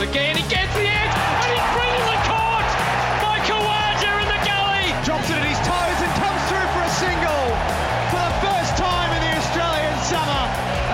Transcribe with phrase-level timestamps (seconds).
[0.00, 0.32] again.
[0.36, 2.68] He gets the edge, and he's brilliantly caught
[3.20, 4.88] by Khawaja in the gully.
[5.04, 7.44] Drops it at his toes and comes through for a single.
[8.08, 10.42] For the first time in the Australian summer,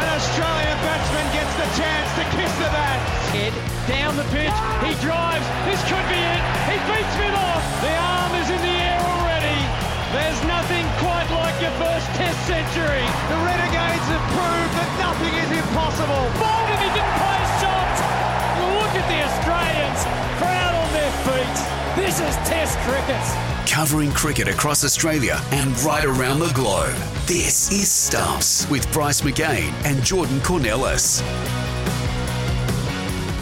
[0.02, 2.98] an Australian batsman gets the chance to kiss the bat.
[3.30, 3.54] Head
[3.86, 5.46] down the pitch, he drives.
[5.70, 6.42] This could be it.
[6.66, 7.62] He beats Smith off.
[7.86, 9.58] The arm is in the air already.
[10.10, 13.06] There's nothing quite like your first Test century.
[13.30, 16.24] The Renegades have proved that nothing is impossible.
[16.42, 16.65] Bowled
[22.46, 23.68] Test cricket.
[23.68, 26.94] Covering cricket across Australia and right around the globe.
[27.26, 31.22] This is Stumps with Bryce McGain and Jordan Kounelis.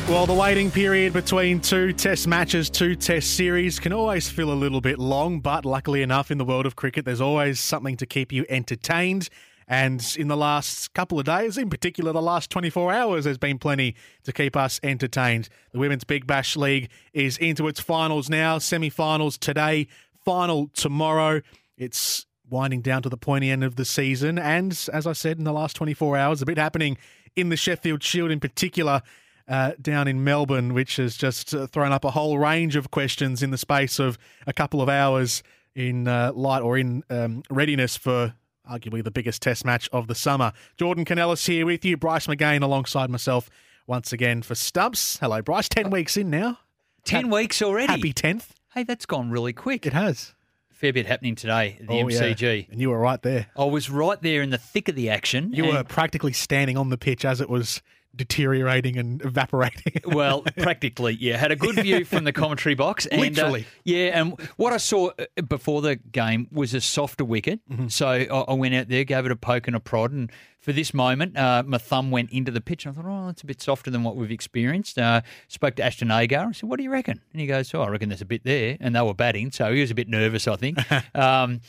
[0.08, 4.54] Well, the waiting period between two test matches, two test series can always feel a
[4.54, 8.06] little bit long, but luckily enough, in the world of cricket, there's always something to
[8.06, 9.28] keep you entertained.
[9.66, 13.58] And in the last couple of days, in particular the last 24 hours, there's been
[13.58, 15.48] plenty to keep us entertained.
[15.72, 19.86] The Women's Big Bash League is into its finals now, semi finals today,
[20.24, 21.40] final tomorrow.
[21.76, 24.38] It's winding down to the pointy end of the season.
[24.38, 26.98] And as I said, in the last 24 hours, a bit happening
[27.34, 29.02] in the Sheffield Shield in particular
[29.48, 33.42] uh, down in Melbourne, which has just uh, thrown up a whole range of questions
[33.42, 35.42] in the space of a couple of hours
[35.74, 38.34] in uh, light or in um, readiness for
[38.70, 40.52] arguably the biggest test match of the summer.
[40.76, 43.50] Jordan Kounelis here with you, Bryce McGain alongside myself
[43.86, 45.18] once again for Stumps.
[45.18, 45.68] Hello, Bryce.
[45.68, 46.58] 10 weeks in now.
[47.04, 47.92] 10 weeks already.
[47.92, 48.50] Happy 10th.
[48.74, 49.86] Hey, that's gone really quick.
[49.86, 50.34] It has.
[50.72, 52.20] Fair bit happening today at the Oh, yeah.
[52.20, 52.70] MCG.
[52.70, 53.46] And you were right there.
[53.56, 55.52] I was right there in the thick of the action.
[55.52, 57.80] You and- were practically standing on the pitch as it was
[58.16, 60.02] deteriorating and evaporating.
[60.14, 61.36] Well, practically, yeah.
[61.36, 63.06] Had a good view from the commentary box.
[63.06, 63.66] And, uh, Literally.
[63.84, 67.60] yeah, and what I saw uh, before the game was a softer wicket.
[67.68, 67.88] Mm-hmm.
[67.88, 70.12] So I, I went out there, gave it a poke and a prod.
[70.12, 72.86] And for this moment, uh, my thumb went into the pitch.
[72.86, 74.98] And I thought, oh, that's a bit softer than what we've experienced.
[74.98, 76.46] Uh, spoke to Ashton Agar.
[76.48, 77.20] I said, what do you reckon?
[77.32, 78.76] And he goes, oh, I reckon there's a bit there.
[78.78, 79.50] And they were batting.
[79.50, 80.78] So he was a bit nervous, I think.
[81.14, 81.60] um,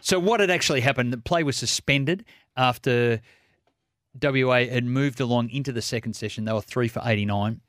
[0.00, 2.24] so what had actually happened, the play was suspended
[2.56, 3.20] after
[4.22, 6.44] WA had moved along into the second session.
[6.44, 7.60] They were three for 89.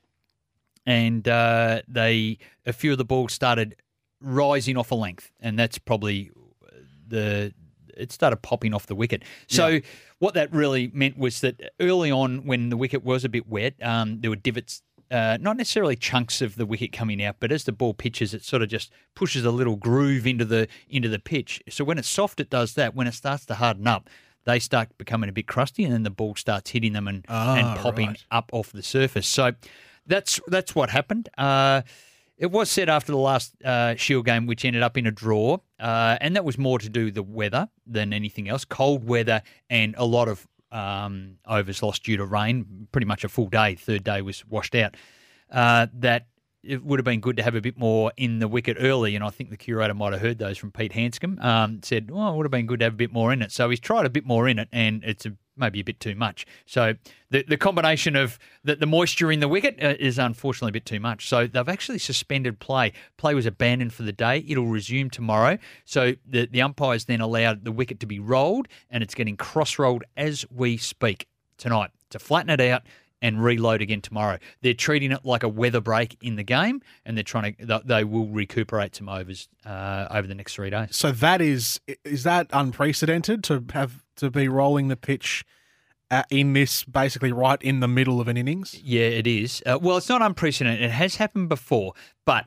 [0.85, 3.75] And uh, they a few of the balls started
[4.21, 5.31] rising off a length.
[5.39, 6.31] And that's probably
[7.07, 7.53] the
[7.97, 9.23] it started popping off the wicket.
[9.47, 9.79] So
[10.19, 13.75] what that really meant was that early on, when the wicket was a bit wet,
[13.81, 14.81] um, there were divots.
[15.11, 18.43] Uh, not necessarily chunks of the wicket coming out, but as the ball pitches, it
[18.43, 21.61] sort of just pushes a little groove into the into the pitch.
[21.69, 22.95] So when it's soft, it does that.
[22.95, 24.09] When it starts to harden up,
[24.45, 27.67] they start becoming a bit crusty, and then the ball starts hitting them and, and
[27.67, 28.25] Ah, popping right.
[28.31, 29.27] up off the surface.
[29.27, 29.53] So
[30.07, 31.29] that's that's what happened.
[31.37, 31.81] Uh,
[32.37, 35.57] it was said after the last uh, Shield game, which ended up in a draw,
[35.79, 38.65] uh, and that was more to do with the weather than anything else.
[38.65, 42.87] Cold weather and a lot of um, overs lost due to rain.
[42.91, 43.75] Pretty much a full day.
[43.75, 44.95] Third day was washed out.
[45.49, 46.27] Uh, that
[46.65, 49.23] it would have been good to have a bit more in the wicket early, and
[49.23, 51.39] I think the curator might have heard those from Pete Handscomb.
[51.39, 53.51] Um, said, "Well, it would have been good to have a bit more in it."
[53.51, 56.15] So he's tried a bit more in it, and it's a, maybe a bit too
[56.15, 56.45] much.
[56.65, 56.95] So
[57.29, 60.85] the the combination of the, the moisture in the wicket uh, is unfortunately a bit
[60.85, 61.27] too much.
[61.27, 62.93] So they've actually suspended play.
[63.17, 64.43] Play was abandoned for the day.
[64.47, 65.57] It'll resume tomorrow.
[65.85, 69.77] So the the umpires then allowed the wicket to be rolled, and it's getting cross
[69.79, 71.27] rolled as we speak
[71.57, 72.83] tonight to flatten it out
[73.25, 74.37] and reload again tomorrow.
[74.61, 77.81] They're treating it like a weather break in the game, and they're trying to.
[77.83, 80.95] They will recuperate some overs uh, over the next three days.
[80.95, 85.43] So that is is that unprecedented to have to be rolling the pitch
[86.11, 88.79] uh, in this basically right in the middle of an innings?
[88.83, 89.63] Yeah, it is.
[89.65, 90.83] Uh, well, it's not unprecedented.
[90.83, 91.93] It has happened before,
[92.25, 92.45] but.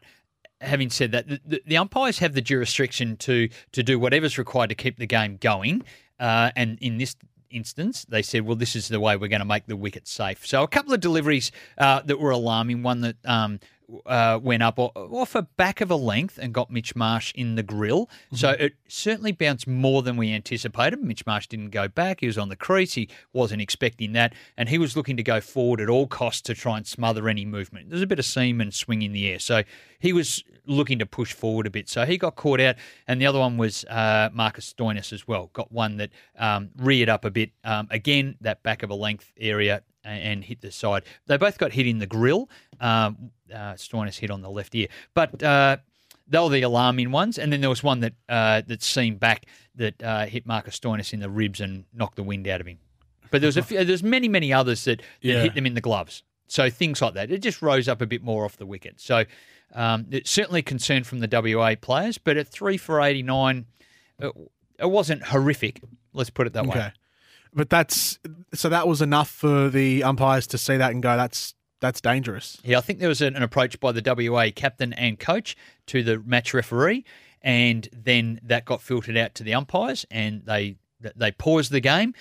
[0.60, 4.70] Having said that, the, the, the umpires have the jurisdiction to to do whatever's required
[4.70, 5.84] to keep the game going,
[6.18, 7.14] uh, and in this
[7.50, 10.46] instance, they said, "Well, this is the way we're going to make the wicket safe."
[10.46, 12.82] So, a couple of deliveries uh, that were alarming.
[12.82, 13.60] One that um,
[14.06, 17.62] uh, went up off a back of a length and got Mitch Marsh in the
[17.62, 18.10] grill.
[18.34, 21.02] So it certainly bounced more than we anticipated.
[21.02, 22.20] Mitch Marsh didn't go back.
[22.20, 22.94] He was on the crease.
[22.94, 24.34] He wasn't expecting that.
[24.56, 27.44] And he was looking to go forward at all costs to try and smother any
[27.44, 27.88] movement.
[27.88, 29.38] There's a bit of seam and swing in the air.
[29.38, 29.62] So
[29.98, 31.88] he was looking to push forward a bit.
[31.88, 32.76] So he got caught out.
[33.06, 35.50] And the other one was uh, Marcus Stoinis as well.
[35.52, 37.50] Got one that um, reared up a bit.
[37.64, 41.02] Um, again, that back of a length area a- and hit the side.
[41.26, 42.48] They both got hit in the grill.
[42.80, 45.78] Um, uh, Stoinis hit on the left ear, but uh,
[46.28, 47.38] they were the alarming ones.
[47.38, 51.12] And then there was one that uh, that seemed back that uh, hit Marcus Stoinis
[51.14, 52.78] in the ribs and knocked the wind out of him.
[53.30, 55.42] But there was a few, there's many many others that, that Yeah.
[55.42, 56.22] hit them in the gloves.
[56.50, 57.30] So things like that.
[57.30, 59.00] It just rose up a bit more off the wicket.
[59.00, 59.24] So
[59.74, 62.18] um, it's certainly concern from the WA players.
[62.18, 63.66] But at three for eighty nine,
[64.18, 64.32] it,
[64.78, 65.80] it wasn't horrific.
[66.12, 66.92] Let's put it that way.
[67.54, 68.18] But that's
[68.54, 72.58] so that was enough for the umpires to see that and go, that's that's dangerous.
[72.64, 75.56] Yeah, I think there was an, an approach by the WA captain and coach
[75.86, 77.04] to the match referee,
[77.42, 80.76] and then that got filtered out to the umpires, and they
[81.14, 82.14] they paused the game.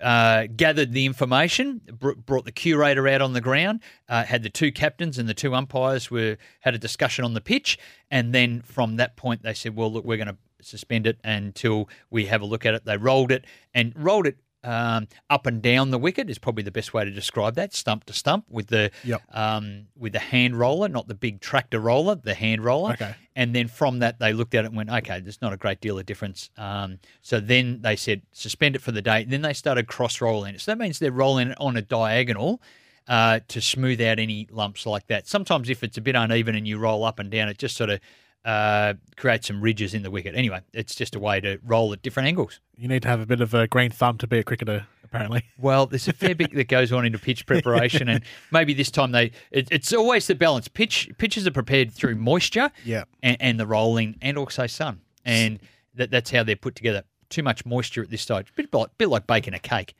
[0.00, 4.50] Uh, gathered the information, br- brought the curator out on the ground, uh, had the
[4.50, 7.78] two captains and the two umpires were had a discussion on the pitch,
[8.10, 11.88] and then from that point they said, "Well, look, we're going to suspend it until
[12.10, 15.62] we have a look at it." They rolled it and rolled it um, up and
[15.62, 18.68] down the wicket is probably the best way to describe that, stump to stump with
[18.68, 19.22] the Yep.
[19.32, 22.92] um, with the hand roller, not the big tractor roller, the hand roller.
[22.92, 23.14] Okay.
[23.36, 25.80] And then from that, they looked at it and went, okay, there's not a great
[25.80, 26.50] deal of difference.
[26.56, 29.24] Um, so then they said suspend it for the day.
[29.24, 30.60] Then they started cross rolling it.
[30.60, 32.60] So that means they're rolling it on a diagonal.
[33.06, 35.26] Uh, to smooth out any lumps like that.
[35.26, 37.88] Sometimes, if it's a bit uneven and you roll up and down, it just sort
[37.88, 38.00] of
[38.44, 40.34] uh, creates some ridges in the wicket.
[40.34, 42.60] Anyway, it's just a way to roll at different angles.
[42.76, 45.44] You need to have a bit of a green thumb to be a cricketer, apparently.
[45.58, 49.12] Well, there's a fair bit that goes on into pitch preparation, and maybe this time
[49.12, 49.32] they.
[49.50, 50.68] It, it's always the balance.
[50.68, 53.04] Pitch pitches are prepared through moisture, Yeah.
[53.22, 55.58] and, and the rolling, and also sun, and
[55.94, 57.02] that, that's how they're put together.
[57.28, 59.94] Too much moisture at this stage, bit like bit like baking a cake.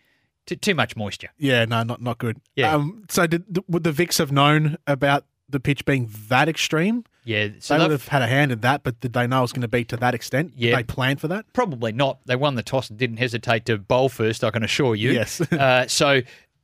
[0.47, 1.29] Too, too much moisture.
[1.37, 2.41] Yeah, no, not not good.
[2.55, 2.75] Yeah.
[2.75, 7.05] Um, so did would the Vics have known about the pitch being that extreme?
[7.25, 9.43] Yeah, so they would they've- had a hand in that, but did they know it
[9.43, 10.53] was going to be to that extent?
[10.53, 10.77] Did Yeah.
[10.77, 11.45] they planned for that?
[11.53, 12.19] Probably not.
[12.27, 14.43] They won the toss and didn't hesitate to bowl first.
[14.45, 15.13] I can assure you.
[15.13, 15.41] Yes.
[15.53, 16.19] uh, so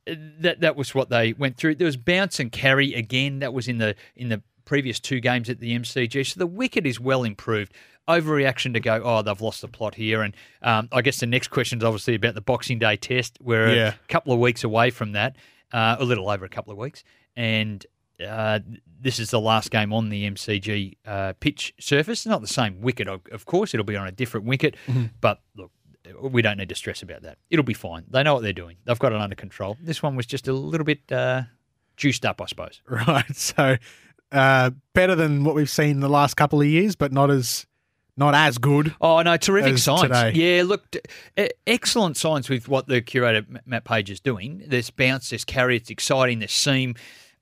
[0.07, 1.75] uh, that that was what they went through.
[1.75, 3.39] There was bounce and carry again.
[3.39, 6.25] That was in the in the previous two games at the MCG.
[6.25, 7.71] So the wicket is well improved.
[8.07, 9.01] Overreaction to go.
[9.03, 10.21] Oh, they've lost the plot here.
[10.23, 13.37] And um, I guess the next question is obviously about the Boxing Day Test.
[13.41, 13.87] We're Yeah.
[14.03, 15.35] a couple of weeks away from that.
[15.71, 17.03] Uh, a little over a couple of weeks,
[17.35, 17.85] and.
[18.23, 18.59] Uh,
[19.01, 22.25] this is the last game on the MCG uh, pitch surface.
[22.25, 23.73] Not the same wicket, of, course.
[23.73, 24.75] It'll be on a different wicket.
[25.21, 25.71] But look,
[26.21, 27.37] we don't need to stress about that.
[27.49, 28.05] It'll be fine.
[28.09, 28.77] They know what they're doing.
[28.85, 29.77] They've got it under control.
[29.81, 31.43] This one was just a little bit uh,
[31.97, 32.81] juiced up, I suppose.
[32.89, 33.35] Right.
[33.35, 33.77] So
[34.31, 37.65] uh, better than what we've seen the last couple of years, but not as
[38.17, 38.95] not as good.
[39.01, 40.03] Oh no, terrific signs.
[40.03, 40.31] today.
[40.33, 40.95] Yeah, look,
[41.67, 44.63] excellent signs with what the curator Matt Page is doing.
[44.65, 46.95] There's bounce, there's carry, it's exciting, there's seam,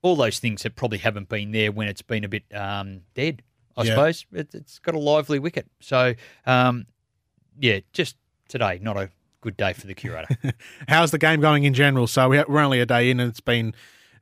[0.03, 3.41] all those things that probably haven't been there when it's been a bit um, dead.
[3.75, 3.91] I Yeah.
[3.91, 5.65] suppose it, it's got a lively wicket.
[5.79, 6.13] So,
[6.45, 6.85] um,
[7.59, 8.15] yeah, just
[8.47, 9.09] today, not a
[9.41, 10.37] good day for the curator.
[10.87, 12.05] How's the game going in general?
[12.05, 13.73] So we- we're only a day in, and it's been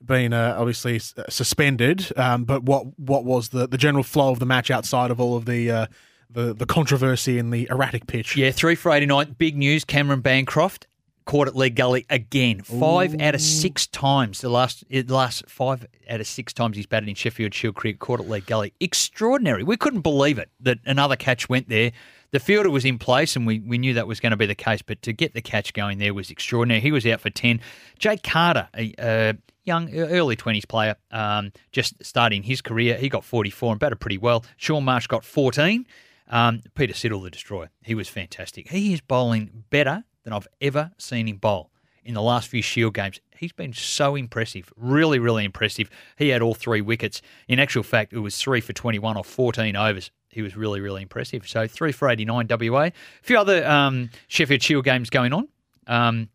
[0.03, 0.99] been uh, obviously
[1.29, 2.11] suspended.
[2.17, 5.35] Um, but what what was the, the general flow of the match outside of all
[5.35, 5.85] of the uh,
[6.29, 8.35] the the controversy and the erratic pitch?
[8.35, 9.35] Yeah, three for 89.
[9.37, 10.87] Big news Cameron Bancroft
[11.25, 12.61] caught at leg gully again.
[12.61, 14.41] Five out of six times.
[14.41, 17.99] The last the last five out of six times he's batted in Sheffield Shield cricket,
[17.99, 18.73] caught at leg gully.
[18.79, 19.63] Extraordinary.
[19.63, 21.91] We couldn't believe it that another catch went there.
[22.31, 24.55] The fielder was in place and we, we knew that was going to be the
[24.55, 26.79] case, but to get the catch going there was extraordinary.
[26.79, 27.59] He was out for 10.
[27.99, 33.25] Jake Carder, a, a young, early 20s player, um, just starting his career, he got
[33.25, 34.45] 44 and batted pretty well.
[34.55, 35.85] Shaun Marsh got 14.
[36.29, 38.69] Um, Peter Siddle, the destroyer, he was fantastic.
[38.69, 41.71] He is bowling better than I've ever seen him bowl
[42.03, 43.19] in the last few Shield games.
[43.35, 45.89] He's been so impressive, really, really impressive.
[46.17, 47.21] He had all three wickets.
[47.47, 50.11] In actual fact, it was three for 21 or 14 overs.
[50.29, 51.47] He was really, really impressive.
[51.47, 52.83] So three for 89 WA.
[52.83, 52.91] A
[53.21, 55.47] few other um, Sheffield Shield games going on.
[55.87, 56.29] Um,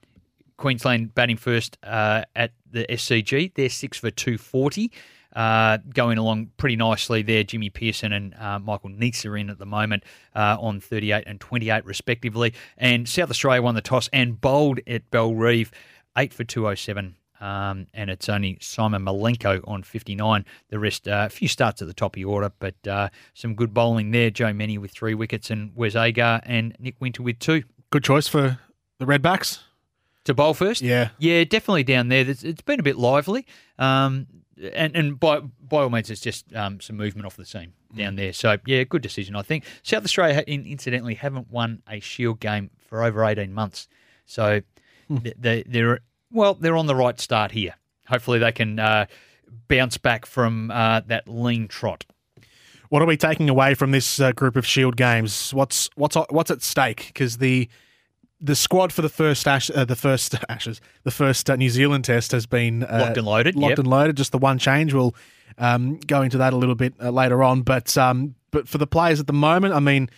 [0.57, 3.55] Queensland batting first uh, at the SCG.
[3.55, 4.91] They're six for 240.
[5.37, 7.45] Uh, going along pretty nicely there.
[7.45, 10.03] Jimmy Peirson and uh, Michael Neser are in at the moment
[10.35, 12.55] uh, on 38 and 28, respectively.
[12.79, 15.71] And South Australia won the toss and bowled at Bellerive,
[16.17, 17.17] 8 for 207.
[17.39, 20.47] Um, and it's only Simon Milenko on 59.
[20.71, 23.55] The rest, uh, a few starts at the top of the order, but uh, some
[23.55, 24.31] good bowling there.
[24.31, 27.63] Joe Mennie with three wickets, and Wes Agar and Nick Winter with two.
[27.91, 28.59] Good choice for
[28.99, 29.61] the Redbacks.
[30.25, 30.83] To bowl first?
[30.83, 31.11] Yeah.
[31.19, 32.29] Yeah, definitely down there.
[32.29, 33.47] It's, it's been a bit lively.
[33.79, 34.27] Um,
[34.73, 38.17] and and by, by all means, it's just um, some movement off the seam down
[38.17, 38.33] there.
[38.33, 39.65] So, yeah, good decision, I think.
[39.83, 43.89] South Australia, incidentally, haven't won a Shield game for over 18 months.
[44.25, 44.63] So,
[45.23, 47.75] th- they, they're, well, they're on the right start here.
[48.09, 49.07] Hopefully, they can uh,
[49.69, 52.05] bounce back from uh, that lean trot.
[52.89, 55.53] What are we taking away from this uh, group of Shield games?
[55.53, 57.09] What's what's what's at stake?
[57.09, 57.69] Because the
[58.41, 62.05] the squad for the first ash, uh, the first Ashes, the first uh, New Zealand
[62.05, 63.79] Test has been uh, Locked and loaded, Locked yep.
[63.79, 64.17] and loaded.
[64.17, 64.93] Just the one change.
[64.93, 65.15] We'll
[65.59, 67.63] um, go into that a little bit uh, later on.
[67.63, 70.11] But um, but for the players at the moment, I mean,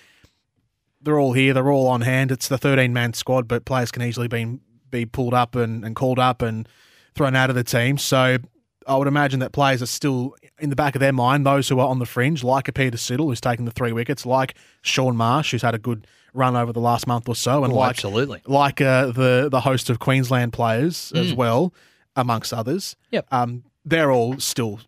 [1.00, 1.54] they're all here.
[1.54, 2.32] They're all on hand.
[2.32, 4.58] It's the thirteen man squad, but players can easily be
[4.90, 6.68] be pulled up and, and called up and
[7.14, 7.98] thrown out of the team.
[7.98, 8.38] So
[8.86, 11.78] I would imagine that players are still in the back of their mind, those who
[11.78, 15.16] are on the fringe, like a Peter Siddle, who's taken the three wickets, like Shaun
[15.16, 17.90] Marsh, who's had a good run over the last month or so, and Oh, like
[17.90, 18.42] absolutely.
[18.46, 21.72] like uh, the the host of Queensland players as well,
[22.16, 22.96] amongst others.
[23.10, 23.26] Yep.
[23.30, 24.80] Um, they're all still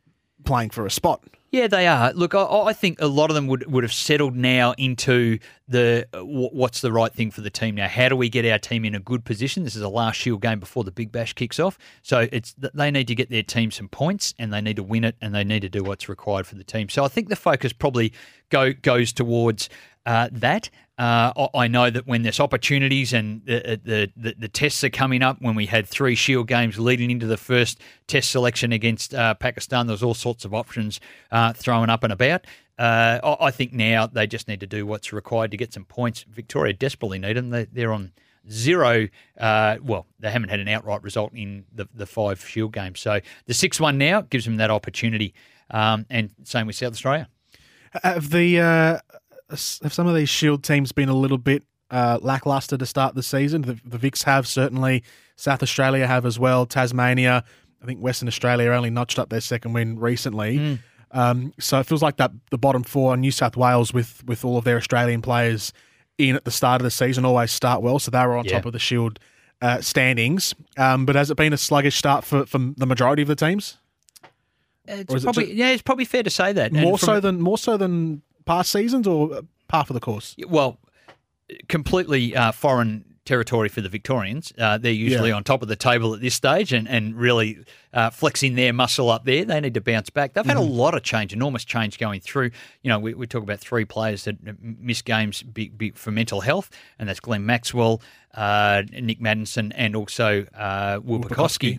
[0.45, 1.25] playing for a spot.
[1.53, 2.13] Yeah, they are.
[2.13, 6.07] Look, I, I, think a lot of them would, would have settled now into the
[6.15, 7.89] what's the right thing for the team now.
[7.89, 9.65] How do we get our team in a good position?
[9.65, 12.93] This is a last Shield game before the Big Bash kicks off, so it's they
[12.93, 15.43] need to get their team some points and they need to win it and they
[15.43, 16.89] need to do what's required for the team.
[16.89, 18.13] So I think the focus probably
[18.51, 19.69] go goes towards
[20.07, 20.71] uh, that.
[21.01, 25.23] Uh, I know that when there's opportunities and the, the, the, the, tests are coming
[25.23, 29.33] up, when we had three Shield games leading into the first test selection against uh,
[29.33, 31.01] Pakistan, there's all sorts of options
[31.33, 32.47] uh, thrown up and about.
[32.79, 36.27] Uh, I think now they just need to do what's required to get some points.
[36.29, 37.49] Victoria desperately need them.
[37.49, 38.13] They, are on
[38.51, 39.09] zero.
[39.39, 43.01] Uh, well, they haven't had an outright result in the, the five Shield games.
[43.01, 45.33] So the 6 1 now gives them that opportunity.
[45.71, 47.27] Um, and same with South Australia.
[48.03, 49.01] Have the
[49.51, 53.23] have some of these Shield teams been a little bit uh, lackluster to start the
[53.23, 53.63] season?
[53.63, 55.03] The, the Vics have certainly.
[55.37, 56.67] South Australia have as well.
[56.67, 57.43] Tasmania,
[57.83, 60.59] I think Western Australia only notched up their second win recently.
[60.59, 60.79] Mm.
[61.13, 64.59] Um, so it feels like that the bottom four, New South Wales, with with all
[64.59, 65.73] of their Australian players
[66.19, 67.99] in at the start of the season, always start well.
[67.99, 68.57] So they were on yeah.
[68.57, 69.19] top of the Shield
[69.63, 70.55] uh, standings.
[70.77, 73.79] Um, but has it been a sluggish start for, for the majority of the teams?
[74.87, 76.73] It's probably, it yeah, it's probably fair to say that.
[76.73, 80.37] More so than more so than past seasons or par of the course?
[80.49, 80.79] Well,
[81.69, 84.53] completely uh, foreign territory for the Victorians.
[84.59, 85.37] Uh, they're usually yeah.
[85.37, 87.59] on top of the table at this stage and, and really
[87.93, 89.45] uh, flexing their muscle up there.
[89.45, 90.35] They need to bounce back.
[90.35, 90.61] They've had mm.
[90.61, 92.51] a lot of change, enormous change going through.
[92.83, 96.41] You know, we, we talk about three players that miss games be, be for mental
[96.41, 98.01] health, and that's Glenn Maxwell,
[98.35, 101.19] uh, Nic Maddinson, and also uh, Will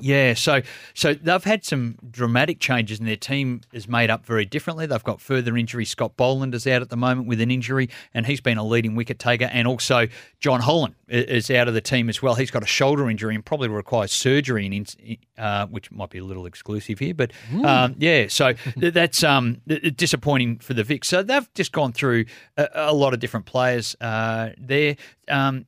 [0.02, 0.62] Yeah, so
[0.94, 4.86] so they've had some dramatic changes, and their team is made up very differently.
[4.86, 5.86] They've got further injury.
[5.86, 8.96] Scott Boland is out at the moment with an injury, and he's been a leading
[8.96, 9.46] wicket taker.
[9.46, 10.08] And also
[10.40, 12.36] Jon Holland is out of the team as well.
[12.36, 16.24] He's got a shoulder injury and probably requires surgery, in, uh, which might be a
[16.24, 17.66] little exclusive here, but mm.
[17.66, 18.28] um, yeah.
[18.28, 19.62] So that's um,
[19.96, 21.06] disappointing for the Vic.
[21.06, 22.26] So they've just gone through
[22.58, 24.96] a, a lot of different players uh, there.
[25.28, 25.66] Um,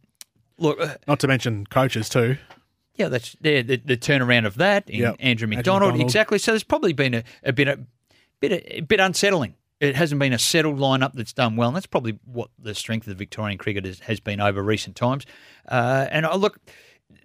[0.58, 2.38] look, uh, not to mention coaches too.
[2.96, 5.16] Yeah, that's yeah, the, the turnaround of that in yep.
[5.20, 6.38] Andrew McDonald, exactly.
[6.38, 7.80] So there's probably been a, a bit a
[8.40, 11.76] bit a, a bit unsettling it hasn't been a settled lineup that's done well, and
[11.76, 15.26] that's probably what the strength of the Victorian cricket has, has been over recent times.
[15.68, 16.58] Uh, and I look,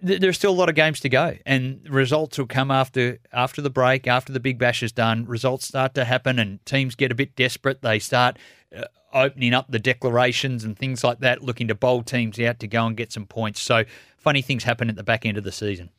[0.05, 3.61] th- there's still a lot of games to go, and results will come after after
[3.61, 5.25] the break, after the Big Bash is done.
[5.25, 7.81] Results start to happen, and teams get a bit desperate.
[7.81, 8.37] They start
[8.75, 12.67] uh, opening up the declarations and things like that, looking to bowl teams out to
[12.67, 13.61] go and get some points.
[13.61, 13.83] So
[14.17, 15.89] funny things happen at the back end of the season.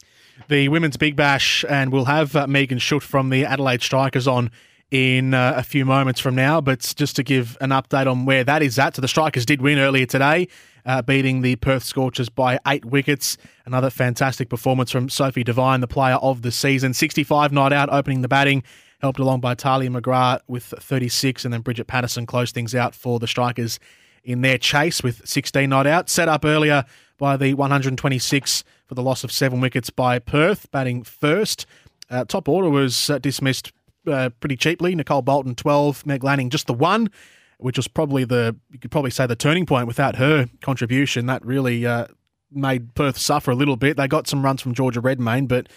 [0.48, 4.50] The women's Big Bash, and we'll have uh, Megan Schutt from the Adelaide Strikers on
[4.90, 6.60] in uh, a few moments from now.
[6.60, 8.96] But just to give an update on where that is at.
[8.96, 10.48] So the Strikers did win earlier today,
[10.84, 13.36] uh, beating the Perth Scorchers by eight wickets.
[13.66, 16.94] Another fantastic performance from Sophie Devine, the player of the season.
[16.94, 18.62] 65 not out, opening the batting
[19.00, 23.18] helped along by Tahlia McGrath with 36, and then Bridget Patterson closed things out for
[23.18, 23.80] the Strikers
[24.22, 26.08] in their chase with 16 not out.
[26.08, 26.84] Set up earlier
[27.18, 31.66] by the 126 for the loss of seven wickets by Perth, batting first.
[32.10, 33.72] Uh, top order was uh, dismissed
[34.06, 34.94] uh, pretty cheaply.
[34.94, 37.10] Nicole Bolton 12, Meg Lanning just the one,
[37.58, 39.86] which was probably the you could probably say the turning point.
[39.86, 42.06] Without her contribution, that really uh,
[42.50, 43.96] made Perth suffer a little bit.
[43.96, 45.68] They got some runs from Georgia Redmayne, but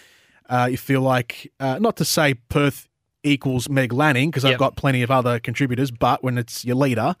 [0.48, 2.88] uh, you feel like uh, not to say Perth
[3.22, 4.54] equals Meg Lanning because yep.
[4.54, 5.90] I've got plenty of other contributors.
[5.90, 7.16] But when it's your leader,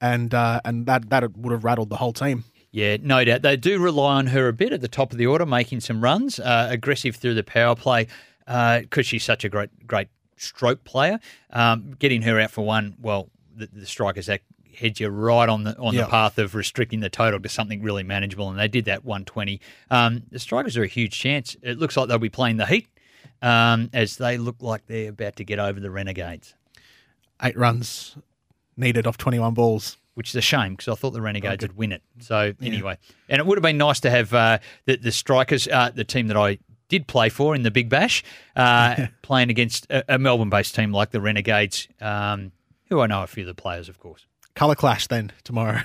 [0.00, 2.44] and uh, and that that would have rattled the whole team.
[2.70, 3.42] Yeah, no doubt.
[3.42, 6.02] They do rely on her a bit at the top of the order, making some
[6.02, 8.08] runs, uh, aggressive through the power play
[8.46, 10.08] because uh, she's such a great great
[10.44, 11.18] stroke player.
[11.50, 15.64] Um, getting her out for one, well, the, the strikers act heads you right on
[15.64, 16.06] the on yep.
[16.06, 19.60] the path of restricting the total to something really manageable, and they did that 120.
[19.90, 21.56] Um, the Strikers are a huge chance.
[21.62, 22.88] It looks like they'll be playing the Heat
[23.42, 26.54] um, as they look like they're about to get over the Renegades.
[27.42, 28.16] Eight runs
[28.76, 29.98] needed off 21 balls.
[30.14, 32.00] Which is a shame because I thought the Renegades would win it.
[32.20, 33.14] So anyway, yeah.
[33.30, 36.28] and it would have been nice to have uh, the, the strikers, uh, the team
[36.28, 38.22] that I did play for in the Big Bash,
[38.56, 42.52] uh, playing against a, a Melbourne-based team like the Renegades, um,
[42.88, 44.26] who I know a few of the players, of course.
[44.54, 45.82] Colour clash then tomorrow.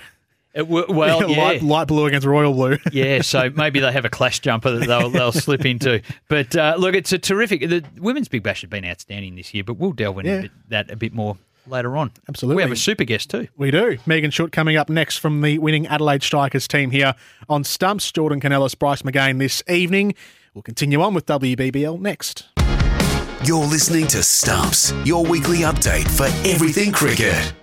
[0.53, 0.89] It, well,
[1.29, 1.37] yeah.
[1.37, 2.77] light, light, blue against royal blue.
[2.91, 6.01] yeah, so maybe they have a clash jumper that they'll, they'll slip into.
[6.27, 7.61] But uh, look, it's a terrific.
[7.61, 10.47] The women's big bash has been outstanding this year, but we'll delve into yeah.
[10.69, 11.37] that a bit more
[11.67, 12.11] later on.
[12.27, 12.57] Absolutely.
[12.57, 13.47] We have a super guest too.
[13.57, 13.97] We do.
[14.05, 17.13] Megan Schutt coming up next from the winning Adelaide Strikers team here
[17.47, 18.11] on Stumps.
[18.11, 20.15] Jordan Kounelis, Bryce McGain this evening.
[20.59, 22.49] We'll continue on with WBBL next.
[23.45, 27.53] You're listening to Stumps, your weekly update for everything cricket.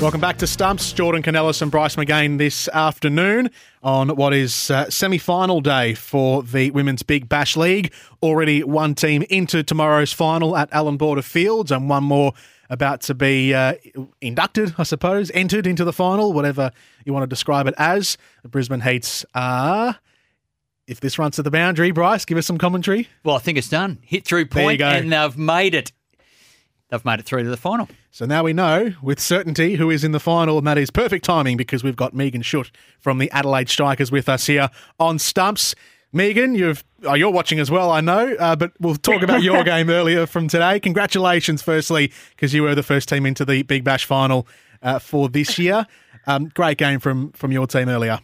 [0.00, 0.92] Welcome back to Stumps.
[0.92, 3.52] Jordan Kounelis and Bryce McGain this afternoon
[3.84, 7.92] on what is uh, semi final day for the Women's Big Bash League.
[8.20, 12.32] Already one team into tomorrow's final at Allan Border Fields, and one more
[12.68, 13.74] about to be uh,
[14.20, 16.72] inducted, I suppose, entered into the final, whatever
[17.04, 18.18] you want to describe it as.
[18.42, 20.00] The Brisbane Heats are.
[20.86, 23.08] If this runs to the boundary, Bryce, give us some commentary.
[23.24, 23.98] Well, I think it's done.
[24.02, 24.86] Hit through There you go.
[24.86, 25.92] and they've made it.
[26.88, 27.88] They've made it through to the final.
[28.12, 31.24] So now we know with certainty who is in the final, and that is perfect
[31.24, 35.74] timing because we've got Megan Schutt from the Adelaide Strikers with us here on Stumps.
[36.12, 39.64] Megan, you've oh, you're watching as well, I know, uh, but we'll talk about your
[39.64, 40.78] game earlier from today.
[40.78, 44.46] Congratulations, firstly, because you were the first team into the Big Bash final
[44.80, 45.86] uh, for this year.
[46.28, 48.20] Um, great game from from your team earlier.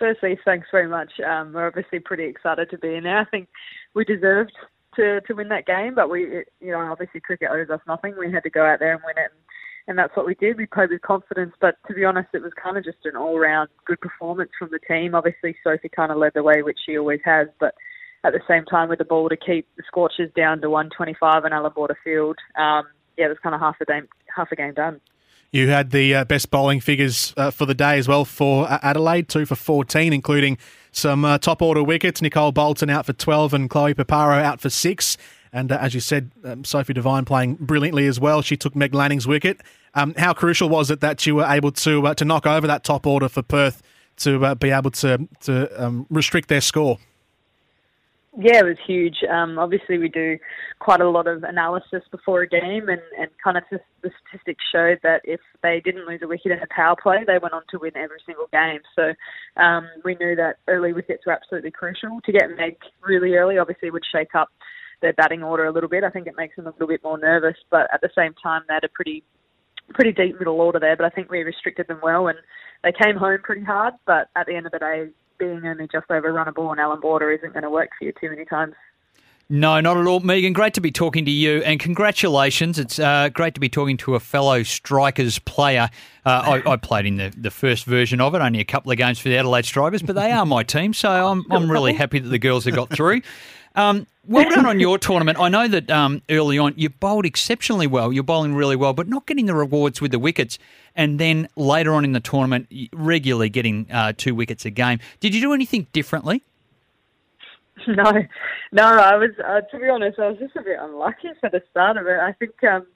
[0.00, 1.12] Firstly, thanks very much.
[1.20, 3.18] Um, we're obviously pretty excited to be in there.
[3.18, 3.48] I think
[3.94, 4.52] we deserved
[4.96, 8.14] to, to win that game, but we, you know, obviously cricket owes us nothing.
[8.18, 9.40] We had to go out there and win it, and,
[9.88, 10.56] and that's what we did.
[10.56, 13.68] We played with confidence, but to be honest, it was kind of just an all-round
[13.84, 15.14] good performance from the team.
[15.14, 17.74] Obviously, Sophie kind of led the way, which she always has, but
[18.24, 21.52] at the same time with the ball to keep the Scorchers down to 125 and
[21.52, 22.84] Allan Border Field, um,
[23.18, 24.98] yeah, it was kind of half a game, half a game done.
[25.52, 29.28] You had the uh, best bowling figures uh, for the day as well for Adelaide,
[29.28, 30.58] two for 14, including
[30.92, 32.22] some uh, top order wickets.
[32.22, 35.16] Nicole Bolton out for 12 and Chloe Piparo out for six.
[35.52, 38.42] And uh, as you said, um, Sophie Devine playing brilliantly as well.
[38.42, 39.60] She took Meg Lanning's wicket.
[39.94, 42.84] Um, how crucial was it that you were able to uh, to knock over that
[42.84, 43.82] top order for Perth
[44.18, 46.98] to be able to to um, restrict their score?
[48.38, 49.16] Yeah, it was huge.
[49.28, 50.38] Um, obviously, we do
[50.78, 53.80] quite a lot of analysis before a game, and, and kind of the
[54.22, 57.54] statistics showed that if they didn't lose a wicket in a power play, they went
[57.54, 58.80] on to win every single game.
[58.94, 59.12] So
[59.60, 62.20] um, we knew that early wickets were absolutely crucial.
[62.24, 64.48] To get Meg really early, obviously, would shake up
[65.02, 66.04] their batting order a little bit.
[66.04, 68.62] I think it makes them a little bit more nervous, but at the same time,
[68.68, 69.24] they had a pretty
[69.92, 70.96] pretty deep middle order there.
[70.96, 72.38] But I think we restricted them well, and
[72.84, 73.94] they came home pretty hard.
[74.06, 75.08] But at the end of the day,
[75.40, 77.90] being only just over a run a ball on Allan Border isn't going to work
[77.98, 78.74] for you too many times.
[79.52, 80.52] No, not at all, Megan.
[80.52, 82.78] Great to be talking to you, and congratulations.
[82.78, 85.90] It's uh, great to be talking to a fellow Strikers player.
[86.24, 88.98] Uh, I, I played in the, the first version of it, only a couple of
[88.98, 92.20] games for the Adelaide Strikers, but they are my team, so I'm, I'm really happy
[92.20, 93.22] that the girls have got through.
[93.76, 95.38] Um, well done on your tournament.
[95.38, 98.12] I know that um, early on you bowled exceptionally well.
[98.12, 100.58] You're bowling really well, but not getting the rewards with the wickets.
[100.94, 104.98] And then later on in the tournament, regularly getting uh, two wickets a game.
[105.20, 106.42] Did you do anything differently?
[107.86, 108.12] No,
[108.72, 108.84] no.
[108.84, 111.96] I was, uh, to be honest, I was just a bit unlucky for the start
[111.96, 112.20] of it.
[112.20, 112.86] I think um,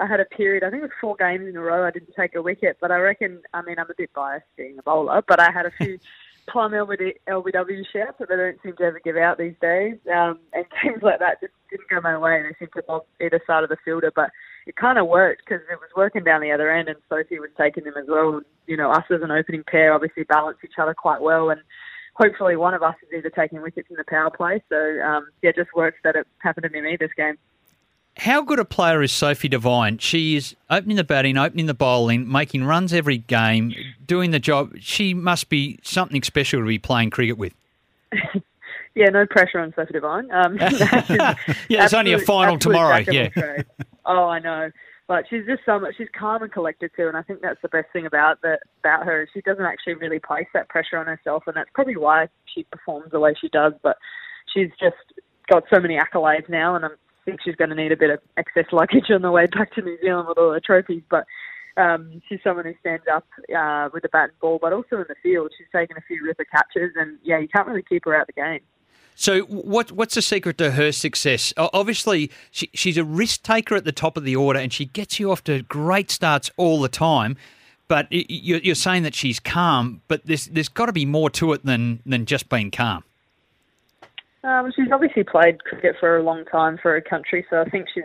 [0.00, 0.64] I had a period.
[0.64, 1.86] I think it was four games in a row.
[1.86, 3.40] I didn't take a wicket, but I reckon.
[3.52, 5.98] I mean, I'm a bit biased being a bowler, but I had a few
[6.48, 10.38] plum LBD, LBW shouts that they don't seem to ever give out these days, um,
[10.52, 12.42] and games like that just didn't go my way.
[12.42, 14.30] They seemed to bob either side of the fielder, but
[14.66, 17.50] it kind of worked because it was working down the other end, and Sophie was
[17.58, 18.40] taking them as well.
[18.66, 21.60] You know, us as an opening pair obviously balance each other quite well, and
[22.14, 24.62] hopefully one of us is either taking wickets in the power play.
[24.68, 27.36] So um, yeah, just works that it happened to me this game.
[28.18, 29.98] How good a player is Sophie Devine?
[29.98, 33.74] She is opening the batting, opening the bowling, making runs every game,
[34.06, 34.72] doing the job.
[34.78, 37.54] She must be something special to be playing cricket with.
[38.94, 40.30] Yeah, no pressure on Sophie Devine.
[40.30, 41.34] Um, Yeah,
[41.68, 43.62] there's only a final tomorrow, jack of all yeah.
[44.06, 44.70] Oh, I know.
[45.06, 45.96] But she's just so much.
[45.98, 49.04] She's calm and collected too, and I think that's the best thing about that about
[49.04, 49.28] her.
[49.34, 53.10] She doesn't actually really place that pressure on herself, and that's probably why she performs
[53.10, 53.74] the way she does.
[53.82, 53.98] But
[54.54, 54.96] she's just
[55.50, 56.88] got so many accolades now, and I
[57.24, 59.82] think she's going to need a bit of excess luggage on the way back to
[59.82, 61.02] New Zealand with all her trophies.
[61.08, 61.26] But
[61.76, 65.06] um, she's someone who stands up uh, with the bat and ball, but also in
[65.08, 65.50] the field.
[65.56, 68.34] She's taken a few ripper catches, and yeah, you can't really keep her out of
[68.34, 68.60] the game.
[69.16, 71.52] So, what what's the secret to her success?
[71.56, 75.20] Obviously, she, she's a risk taker at the top of the order, and she gets
[75.20, 77.36] you off to great starts all the time.
[77.86, 81.52] But you're, you're saying that she's calm, but there's there's got to be more to
[81.52, 83.04] it than than just being calm.
[84.44, 87.86] Um, she's obviously played cricket for a long time for her country, so I think
[87.92, 88.04] she's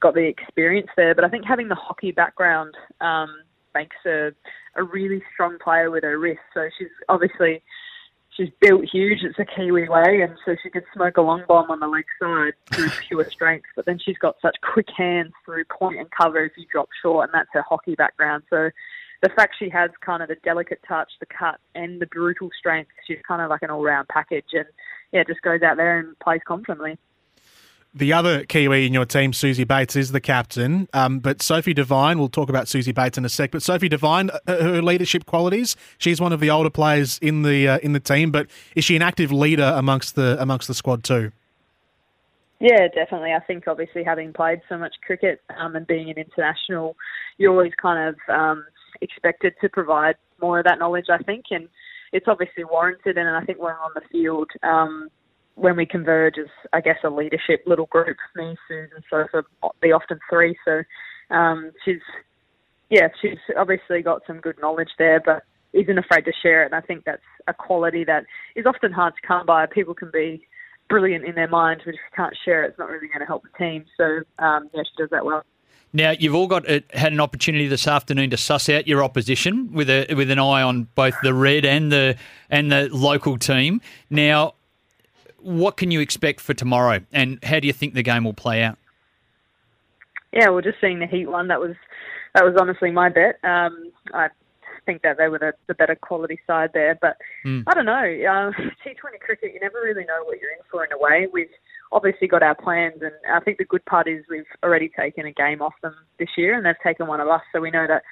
[0.00, 1.14] got the experience there.
[1.14, 3.34] But I think having the hockey background um,
[3.74, 4.34] makes her
[4.74, 6.40] a really strong player with her wrist.
[6.52, 7.62] So she's obviously
[8.36, 9.22] she's built huge.
[9.22, 12.04] It's a Kiwi way, and so she could smoke a long bomb on the leg
[12.20, 13.66] side through pure strength.
[13.76, 17.28] But then she's got such quick hands through point and cover if you drop short,
[17.28, 18.44] and that's her hockey background.
[18.50, 18.70] So
[19.22, 22.90] the fact she has kind of the delicate touch, the cut, and the brutal strength,
[23.06, 24.66] she's kind of like an all-round package, and
[25.12, 26.98] yeah, just goes out there and plays confidently.
[27.94, 30.88] The other Kiwi in your team, Suzie Bates, is the captain.
[30.92, 33.50] Um, but Sophie Devine, we'll talk about Suzie Bates in a sec.
[33.50, 37.66] But Sophie Devine, uh, her leadership qualities, she's one of the older players in the
[37.66, 38.30] uh, in the team.
[38.30, 41.32] But is she an active leader amongst the amongst the squad too?
[42.60, 43.32] Yeah, definitely.
[43.32, 46.96] I think obviously having played so much cricket um, and being an international,
[47.38, 48.64] you're always kind of um,
[49.00, 51.06] expected to provide more of that knowledge.
[51.10, 51.68] I think, and
[52.12, 53.18] it's obviously warranted.
[53.18, 55.08] And I think we're on the field, um,
[55.58, 59.42] when we converge as I guess a leadership little group, me, Susan, Sofa,
[59.82, 60.56] the often three.
[60.64, 60.82] So
[61.34, 62.00] um, she's
[62.90, 65.42] yeah, she's obviously got some good knowledge there, but
[65.72, 66.66] isn't afraid to share it.
[66.66, 68.24] And I think that's a quality that
[68.56, 69.66] is often hard to come by.
[69.66, 70.46] People can be
[70.88, 73.26] brilliant in their mind, but if you can't share it, it's not really going to
[73.26, 73.84] help the team.
[73.96, 74.04] So
[74.42, 75.42] um, yeah, she does that well.
[75.92, 79.72] Now you've all got uh, had an opportunity this afternoon to suss out your opposition
[79.72, 82.16] with a with an eye on both the red and the
[82.50, 83.80] and the local team.
[84.10, 84.54] Now,
[85.38, 88.62] what can you expect for tomorrow, and how do you think the game will play
[88.62, 88.78] out?
[90.32, 91.74] Yeah, well, just seeing the Heat one, that was
[92.34, 93.38] that was honestly my bet.
[93.42, 94.28] Um, I
[94.84, 97.62] think that they were the, the better quality side there, but mm.
[97.66, 97.92] I don't know.
[97.92, 98.52] Uh,
[98.84, 101.28] T20 cricket, you never really know what you're in for in a way.
[101.32, 101.50] We've
[101.92, 105.32] obviously got our plans, and I think the good part is we've already taken a
[105.32, 108.02] game off them this year, and they've taken one of us, so we know that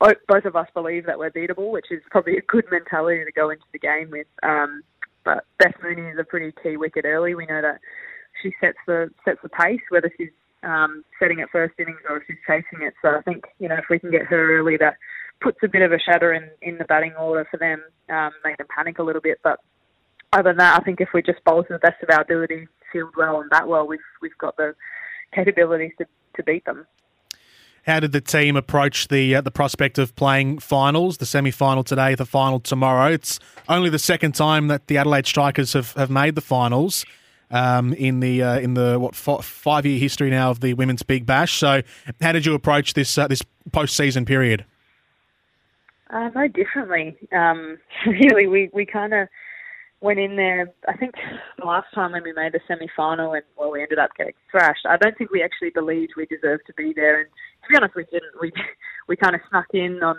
[0.00, 3.50] both of us believe that we're beatable, which is probably a good mentality to go
[3.50, 4.26] into the game with.
[4.42, 4.82] Um,
[5.24, 7.34] but Beth Mooney is a pretty key wicket early.
[7.34, 7.80] We know that
[8.42, 10.30] she sets the sets the pace, whether she's
[10.62, 12.94] um, setting it first innings or if she's chasing it.
[13.02, 14.96] So I think you know if we can get her early, that
[15.40, 18.56] puts a bit of a shudder in, in the batting order for them, um, make
[18.56, 19.38] them panic a little bit.
[19.42, 19.60] But
[20.32, 22.66] other than that, I think if we just bowl to the best of our ability,
[22.94, 24.74] field well and bat well, we've we've got the
[25.34, 26.86] capabilities to, to beat them.
[27.86, 31.18] How did the team approach the uh, the prospect of playing finals?
[31.18, 33.12] The semi final today, the final tomorrow.
[33.12, 37.04] It's only the second time that the Adelaide Strikers have, have made the finals
[37.50, 41.02] um, in the uh, in the what f- five year history now of the women's
[41.02, 41.52] Big Bash.
[41.58, 41.82] So,
[42.22, 44.64] how did you approach this uh, this post season period?
[46.08, 47.16] Uh, no differently.
[47.32, 49.28] Um, really, we we kind of
[50.04, 50.70] went in there.
[50.86, 51.14] I think
[51.58, 54.34] the last time when we made the semi final and well, we ended up getting
[54.50, 54.86] thrashed.
[54.88, 57.20] I don't think we actually believed we deserved to be there.
[57.20, 58.38] And to be honest, we didn't.
[58.40, 58.52] We
[59.08, 60.16] we kind of snuck in on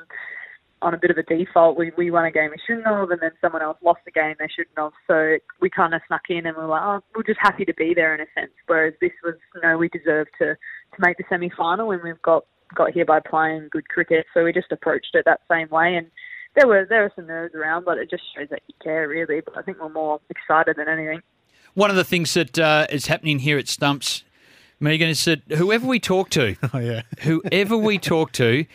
[0.82, 1.78] on a bit of a default.
[1.78, 4.36] We we won a game we shouldn't have, and then someone else lost a game
[4.40, 4.92] they shouldn't have.
[5.08, 7.74] So we kind of snuck in, and we are like, oh, we're just happy to
[7.76, 8.52] be there in a sense.
[8.68, 12.22] Whereas this was, you no, we deserve to to make the semi final, and we've
[12.22, 14.26] got got here by playing good cricket.
[14.34, 16.08] So we just approached it that same way, and
[16.56, 19.42] there were there were some nerves around, but it just shows that you care really.
[19.42, 21.22] But I think we're more excited than anything.
[21.74, 24.24] One of the things that uh, is happening here at Stumps,
[24.80, 27.02] Megan, is that whoever we talk to, oh, yeah.
[27.20, 28.66] whoever we talk to,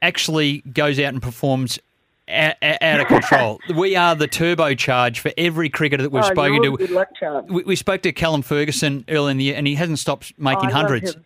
[0.00, 1.80] actually goes out and performs
[2.28, 3.58] out, out, of control.
[3.74, 7.42] we are the turbocharge for every cricketer that we've oh, spoken to.
[7.52, 10.70] We, we, spoke to Callum Ferguson earlier in the year, and he hasn't stopped making
[10.70, 11.16] oh, hundreds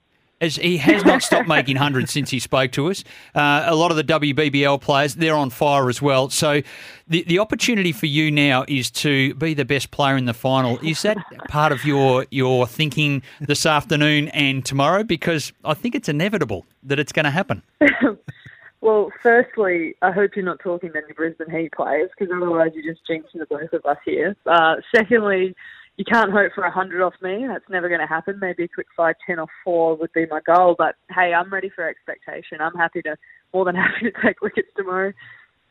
[0.40, 3.04] as he has not stopped making hundreds since he spoke to us.
[3.34, 6.30] Uh, a lot of the WBBL players, they're on fire as well.
[6.30, 6.62] So
[7.06, 10.78] the, the opportunity for you now is to be the best player in the final.
[10.78, 15.02] Is that part of your, your thinking this afternoon and tomorrow?
[15.02, 17.62] Because I think it's inevitable that it's going to happen.
[18.80, 22.94] well, firstly, I hope you're not talking to any Brisbane Heat players because otherwise you're
[22.94, 24.36] just jinxing the both of us here.
[24.46, 25.54] Uh, secondly,
[25.98, 27.44] you can't hope for a hundred off me.
[27.46, 28.38] That's never going to happen.
[28.40, 30.76] Maybe a quick five, ten, or four would be my goal.
[30.78, 32.60] But hey, I'm ready for expectation.
[32.60, 33.16] I'm happy to,
[33.52, 35.12] more than happy to take wickets tomorrow.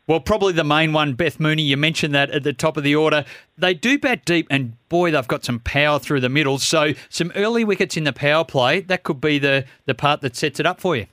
[0.05, 1.63] Well, probably the main one, Beth Mooney.
[1.63, 3.25] You mentioned that at the top of the order.
[3.57, 6.59] They do bat deep, and boy, they've got some power through the middle.
[6.59, 10.35] So, some early wickets in the power play that could be the the part that
[10.35, 11.07] sets it up for you.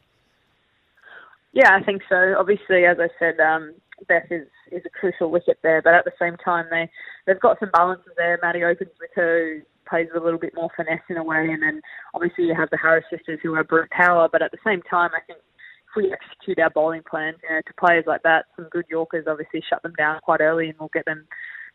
[1.53, 2.35] Yeah, I think so.
[2.37, 3.75] Obviously, as I said, um,
[4.09, 6.91] Beth is is a crucial wicket there, but at the same time, they
[7.27, 8.39] they've got some balances there.
[8.43, 11.63] Maddie opens with her, plays with a little bit more finesse in a way, and
[11.63, 11.81] then
[12.15, 14.29] obviously you have the Harris sisters who are brute power.
[14.31, 17.61] But at the same time, I think if we execute our bowling plans, you know,
[17.67, 20.91] to players like that, some good Yorkers obviously shut them down quite early, and we'll
[20.93, 21.27] get them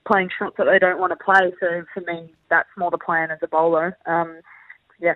[0.08, 1.52] playing shots that they don't want to play.
[1.60, 3.98] So for me, that's more the plan as a bowler.
[4.06, 4.42] Um,
[5.00, 5.14] yeah.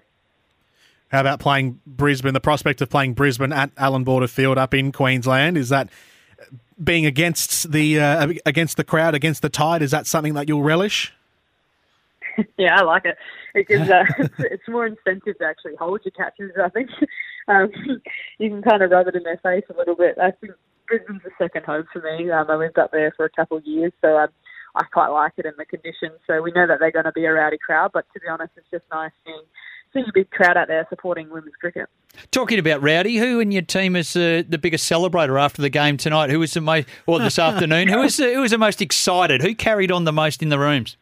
[1.10, 2.34] How about playing Brisbane?
[2.34, 5.90] The prospect of playing Brisbane at Allan Border Field up in Queensland is that
[6.82, 10.64] being against the uh, against the crowd, against the tide, is that something that you'll
[10.64, 11.14] relish?
[12.58, 13.18] yeah, I like it.
[13.54, 14.04] It gives uh,
[14.40, 16.52] it's more incentive to actually hold your catches.
[16.62, 16.90] I think
[17.48, 17.72] um,
[18.40, 20.18] you can kind of rub it in their face a little bit.
[20.22, 20.54] I think
[20.88, 22.30] Brisbane's a second home for me.
[22.32, 24.30] Um, I lived up there for a couple of years, so um,
[24.76, 26.20] I quite like it in the conditions.
[26.28, 28.52] So we know that they're going to be a rowdy crowd, but to be honest,
[28.58, 29.44] it's just nice seeing
[29.94, 31.88] seeing a big crowd out there supporting women's cricket.
[32.32, 35.98] Talking about rowdy, who in your team is uh, the biggest celebrator after the game
[35.98, 36.30] tonight?
[36.30, 37.88] Who was the most, or this afternoon?
[37.88, 39.42] Who was the, who was the most excited?
[39.42, 40.98] Who carried on the most in the rooms?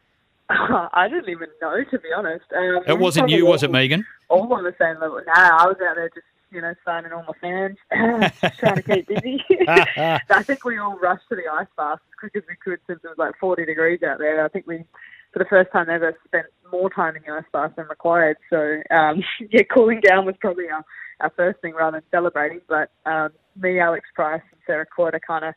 [0.50, 2.44] I didn't even know, to be honest.
[2.54, 4.04] Um, it wasn't you, was it, Megan?
[4.28, 5.20] All on the same level.
[5.26, 7.76] No, I was out there just you know, signing all my fans,
[8.58, 9.44] trying to keep busy.
[9.68, 13.00] I think we all rushed to the ice bath as quick as we could since
[13.02, 14.44] it was like 40 degrees out there.
[14.44, 14.84] I think we
[15.34, 18.36] for the first time ever spent more time in the ice bath than required.
[18.48, 20.84] So um, yeah, cooling down was probably our,
[21.20, 22.60] our first thing rather than celebrating.
[22.68, 25.54] But um, me, Alex Price, and Sarah Coyte are kind of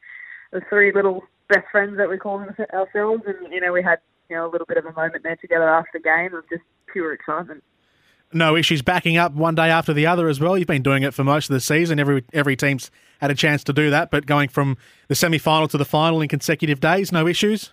[0.52, 2.40] the three little best friends that we call
[2.74, 5.38] ourselves, and you know we had you know a little bit of a moment there
[5.38, 7.64] together after the game of just pure excitement.
[8.34, 10.58] No issues backing up one day after the other as well.
[10.58, 12.00] You've been doing it for most of the season.
[12.00, 12.90] Every every team's
[13.22, 14.76] had a chance to do that, but going from
[15.08, 17.72] the semi final to the final in consecutive days, no issues.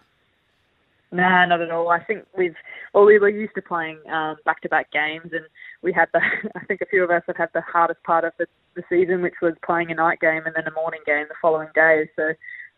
[1.13, 1.91] Nah, not at all.
[1.91, 2.57] I think we've
[2.93, 3.99] well, we were used to playing
[4.45, 5.45] back to back games, and
[5.83, 6.21] we had the.
[6.57, 9.23] I think a few of us have had the hardest part of the, the season,
[9.23, 12.09] which was playing a night game and then a morning game the following day.
[12.17, 12.33] So,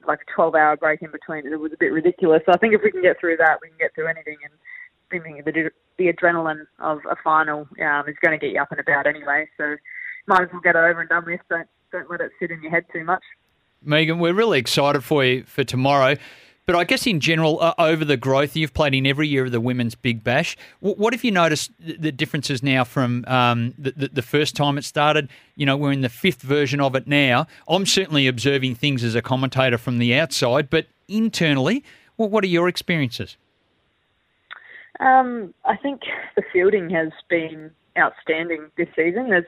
[0.07, 2.43] like a twelve hour break in between, it was a bit ridiculous.
[2.47, 4.37] So I think if we can get through that, we can get through anything.
[4.45, 4.53] And
[5.11, 8.81] thinking the the adrenaline of a final um, is going to get you up and
[8.81, 9.49] about anyway.
[9.57, 9.77] So
[10.27, 11.41] might as well get it over and done with.
[11.49, 13.23] Don't don't let it sit in your head too much.
[13.83, 16.17] Megan, we're really excited for you for tomorrow.
[16.67, 19.53] But I guess in general, uh, over the growth, you've played in every year of
[19.53, 20.57] the Women's Big Bash.
[20.83, 24.77] W- what have you noticed the differences now from um, the, the, the, first time
[24.77, 25.29] it started?
[25.55, 27.47] You know, we're in the fifth version of it now.
[27.69, 31.85] I'm certainly observing things as a commentator from the outside, but internally,
[32.17, 33.37] well, what are your experiences?
[34.99, 36.01] Um, I think
[36.35, 39.31] the fielding has been outstanding this season.
[39.31, 39.45] There's,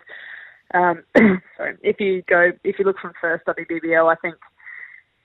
[0.72, 1.02] um,
[1.56, 4.36] sorry, if you go, if you look from first WBBL, I think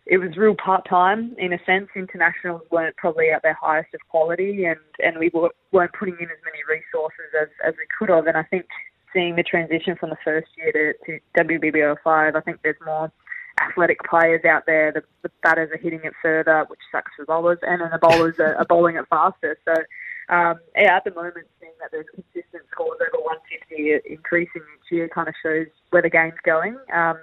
[0.05, 1.89] it was real part time in a sense.
[1.95, 6.37] Internationals weren't probably at their highest of quality, and and we weren't putting in as
[6.43, 8.27] many resources as as we could have.
[8.27, 8.65] And I think
[9.13, 10.71] seeing the transition from the first year
[11.05, 13.11] to, to WBBL five, I think there's more
[13.61, 14.91] athletic players out there.
[14.91, 18.39] The, the batters are hitting it further, which sucks for bowlers, and then the bowlers
[18.39, 19.57] are, are bowling it faster.
[19.65, 19.73] So
[20.29, 25.09] um, yeah, at the moment, seeing that there's consistent scores over 150 increasing each year
[25.09, 26.77] kind of shows where the game's going.
[26.93, 27.19] Um,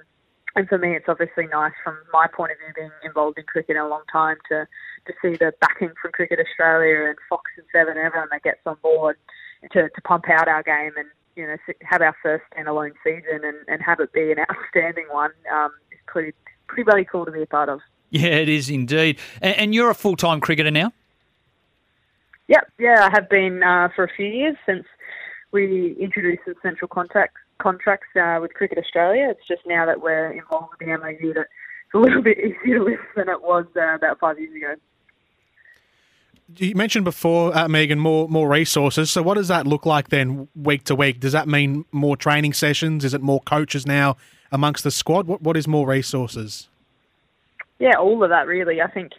[0.56, 3.76] and for me, it's obviously nice from my point of view, being involved in cricket
[3.76, 4.66] a long time, to
[5.06, 8.76] to see the backing from Cricket Australia and Fox and Seven, everyone that gets on
[8.82, 9.16] board
[9.72, 13.56] to, to pump out our game and you know have our first standalone season and,
[13.68, 15.30] and have it be an outstanding one.
[15.52, 16.34] Um, is pretty
[16.66, 17.80] pretty bloody cool to be a part of.
[18.10, 19.18] Yeah, it is indeed.
[19.40, 20.92] And, and you're a full time cricketer now.
[22.48, 24.84] Yep, yeah, I have been uh, for a few years since
[25.52, 29.28] we introduced the central contract, contracts uh, with Cricket Australia.
[29.30, 31.46] It's just now that we're involved with the MOU that
[31.86, 34.74] it's a little bit easier to lift than it was uh, about five years ago.
[36.56, 39.08] You mentioned before, uh, Megan, more more resources.
[39.10, 41.20] So, what does that look like then, week to week?
[41.20, 43.04] Does that mean more training sessions?
[43.04, 44.16] Is it more coaches now
[44.50, 45.28] amongst the squad?
[45.28, 46.68] What what is more resources?
[47.78, 48.82] Yeah, all of that really.
[48.82, 49.12] I think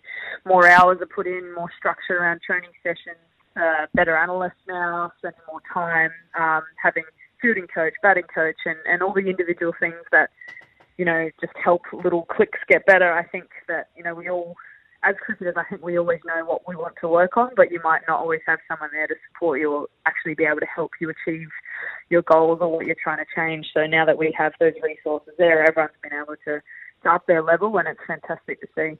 [0.45, 3.17] more hours are put in, more structure around training sessions,
[3.56, 7.04] uh, better analysts now, spending more time, um, having
[7.41, 10.30] fielding coach, batting coach, and, and all the individual things that,
[10.97, 13.12] you know, just help little clicks get better.
[13.12, 14.56] I think that, you know, we all,
[15.04, 17.80] as cricketers, I think we always know what we want to work on, but you
[17.84, 20.91] might not always have someone there to support you or actually be able to help
[21.01, 21.47] you achieve
[22.10, 23.65] your goals or what you're trying to change.
[23.73, 26.62] So now that we have those resources there, everyone's been able to,
[27.04, 28.99] to up their level, and it's fantastic to see.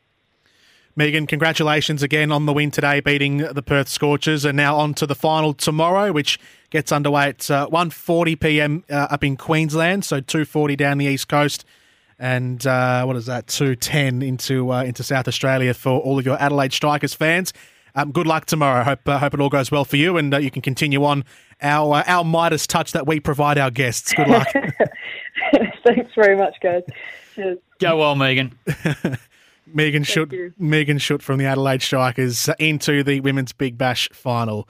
[0.95, 5.06] Megan, congratulations again on the win today, beating the Perth Scorchers, and now on to
[5.06, 8.84] the final tomorrow, which gets underway at uh, 1.40 p.m.
[8.89, 11.63] Uh, up in Queensland, so 2.40 down the east coast,
[12.19, 16.39] and uh, what is that, 2.10 into uh, into South Australia for all of your
[16.41, 17.54] Adelaide Strikers fans.
[17.95, 18.84] Um, good luck tomorrow.
[18.84, 21.23] Hope uh, hope it all goes well for you, and uh, you can continue on
[21.62, 24.13] our uh, our Midas touch that we provide our guests.
[24.13, 24.47] Good luck.
[25.86, 26.84] Thanks very much, guys.
[27.36, 27.58] Cheers.
[27.80, 28.58] Go well, Megan.
[29.74, 34.68] Megan Schutt, Megan Schutt from the Adelaide Strikers into the Women's Big Bash final.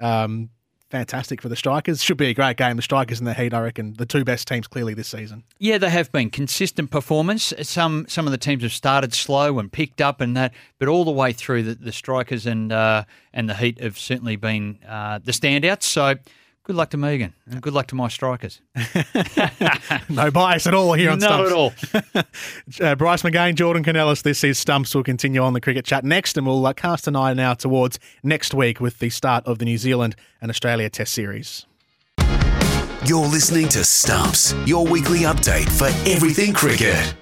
[0.00, 0.50] Um,
[0.90, 2.02] fantastic for the Strikers.
[2.02, 2.76] Should be a great game.
[2.76, 5.44] The Strikers and the Heat, I reckon, the two best teams clearly this season.
[5.58, 7.52] Yeah, they have been consistent performance.
[7.62, 11.04] Some some of the teams have started slow and picked up and that, but all
[11.04, 15.20] the way through, the, the Strikers and uh, and the Heat have certainly been uh,
[15.22, 15.84] the standouts.
[15.84, 16.14] So
[16.68, 18.60] Good luck to Megan and good luck to my strikers.
[20.10, 21.94] no bias at all here on Not Stumps.
[21.94, 22.86] at all.
[22.86, 24.94] uh, Bryce McGain, Jordan Kounelis, this is Stumps.
[24.94, 27.98] We'll continue on the cricket chat next and we'll uh, cast an eye now towards
[28.22, 31.64] next week with the start of the New Zealand and Australia Test Series.
[33.06, 37.14] You're listening to Stumps, your weekly update for everything cricket.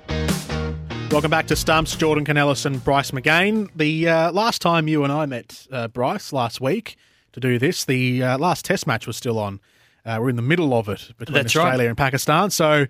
[1.13, 3.71] Welcome back to Stumps, Jordan Kounelis and Bryce McGain.
[3.77, 6.97] The uh, last time you and I met, uh, Bryce, last week,
[7.37, 7.85] to do this.
[7.85, 9.61] The uh, last Test match was still on.
[10.05, 11.89] Uh, we're in the middle of it between That's Australia right.
[11.89, 12.51] and Pakistan.
[12.51, 12.87] So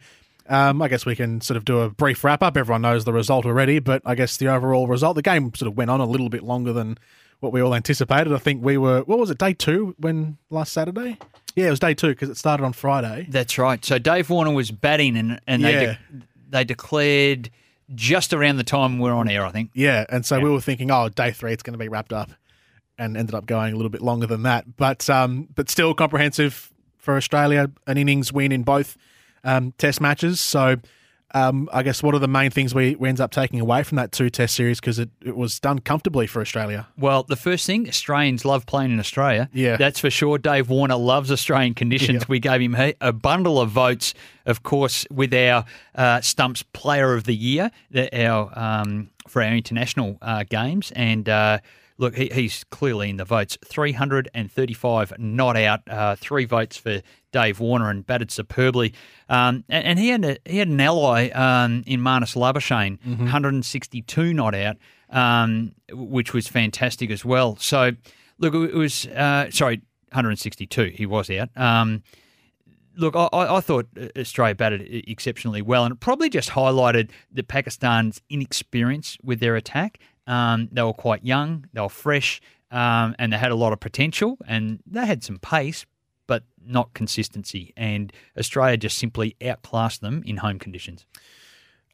[0.48, 2.56] um, I guess we can sort of do a brief wrap up.
[2.56, 5.76] Everyone knows the result already, but I guess the overall result, the game sort of
[5.76, 6.98] went on a little bit longer than
[7.40, 8.32] what we all anticipated.
[8.32, 11.18] I think we were, what was it, day two when last Saturday?
[11.54, 13.26] Yeah, it was day two because it started on Friday.
[13.30, 13.82] That's right.
[13.84, 15.80] So Dave Warner was batting and, and they, Yeah.
[15.84, 15.98] de-
[16.50, 17.50] they declared
[17.94, 19.70] just around the time we're on air, I think.
[19.72, 22.30] Yeah, and so we were thinking, oh, day three, it's going to be wrapped up.
[22.98, 24.76] And ended up going a little bit longer than that.
[24.76, 28.96] But um, but still comprehensive for Australia, an innings win in both
[29.44, 30.40] um, Test matches.
[30.40, 30.76] So
[31.34, 33.96] um, I guess what are the main things we, we end up taking away from
[33.96, 36.88] that two Test series because it, it was done comfortably for Australia.
[36.96, 39.48] Well, the first thing, Australians love playing in Australia.
[39.52, 39.76] Yeah.
[39.76, 40.38] That's for sure.
[40.38, 42.22] Dave Warner loves Australian conditions.
[42.22, 42.26] Yeah.
[42.28, 44.14] We gave him a bundle of votes,
[44.46, 49.52] of course, with our uh, Stumps Player of the Year the- our um, for our
[49.52, 50.92] international uh, games.
[50.92, 51.58] And uh,
[51.98, 53.56] look, he, he's clearly in the votes.
[53.64, 58.94] 335 not out, uh, three votes for Dave Warner and batted superbly.
[59.28, 64.34] Um, and, and he had a, he had an ally um, in Marnus Labuschagne, 162
[64.34, 64.76] not out,
[65.10, 67.56] um, which was fantastic as well.
[67.56, 67.92] So,
[68.38, 69.76] look, it was uh, sorry,
[70.10, 70.92] 162.
[70.94, 71.50] He was out.
[71.56, 72.02] Um,
[72.96, 73.86] look, I, I I thought
[74.18, 79.98] Australia batted exceptionally well, and it probably just highlighted the Pakistan's inexperience with their attack.
[80.26, 83.80] Um, they were quite young, they were fresh, um, and they had a lot of
[83.80, 85.86] potential, and they had some pace,
[86.26, 87.72] but not consistency.
[87.76, 91.06] And Australia just simply outclassed them in home conditions.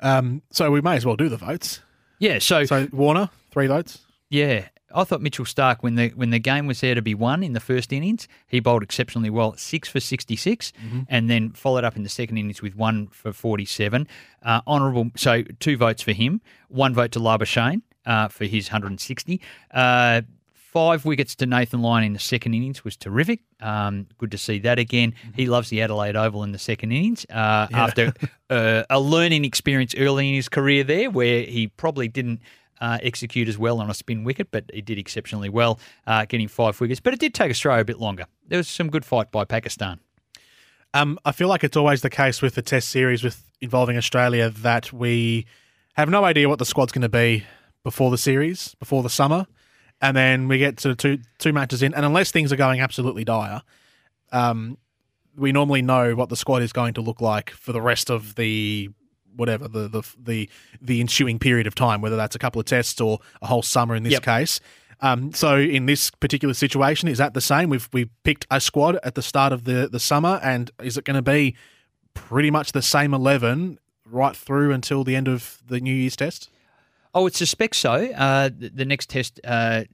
[0.01, 1.81] Um, so we may as well do the votes.
[2.19, 3.99] Yeah, so, So Warner, three votes.
[4.31, 7.43] yeah, I thought Mitchell Starc when the when the game was there to be won
[7.43, 10.73] in the first innings, he bowled exceptionally well, six for 66
[11.09, 14.07] and then followed up in the second innings with one for forty seven.
[14.43, 18.89] Uh, honourable, so two votes for him, one vote to Labuschagne uh, for his hundred
[18.89, 19.41] and sixty.
[19.71, 20.23] Uh,
[20.55, 23.41] Five wickets to Nathan Lyon in the second innings was terrific.
[23.61, 25.13] Um, good to see that again.
[25.37, 28.15] He loves the Adelaide Oval in the second innings uh, after
[28.49, 32.41] uh, a learning experience early in his career there, where he probably didn't
[32.81, 36.49] uh, execute as well on a spin wicket, but he did exceptionally well, uh, getting
[36.49, 37.01] five wickets.
[37.01, 38.25] But it did take Australia a bit longer.
[38.49, 40.01] There was some good fight by Pakistan.
[40.95, 44.49] Um, I feel like it's always the case with the Test series with involving Australia
[44.49, 45.45] that we
[45.97, 47.45] have no idea what the squad's going to be
[47.85, 49.47] before the series, before the summer,
[50.01, 53.25] and then we get to two two matches in, and unless things are going absolutely
[53.25, 53.63] dire,
[54.33, 54.79] um,
[55.37, 58.35] we normally know what the squad is going to look like for the rest of
[58.35, 58.91] the
[59.35, 63.01] whatever the the the the ensuing period of time, whether that's a couple of tests
[63.01, 64.23] or a whole summer in this Yep.
[64.23, 64.61] case.
[65.01, 67.71] Um, so in this particular situation, is that the same?
[67.71, 71.05] We've we picked a squad at the start of the the summer, and is it
[71.05, 71.57] going to be
[72.15, 76.51] pretty much the same eleven right through until the end of the New Year's test?
[77.15, 77.93] I would suspect so.
[78.13, 79.85] Uh, the, the next test uh,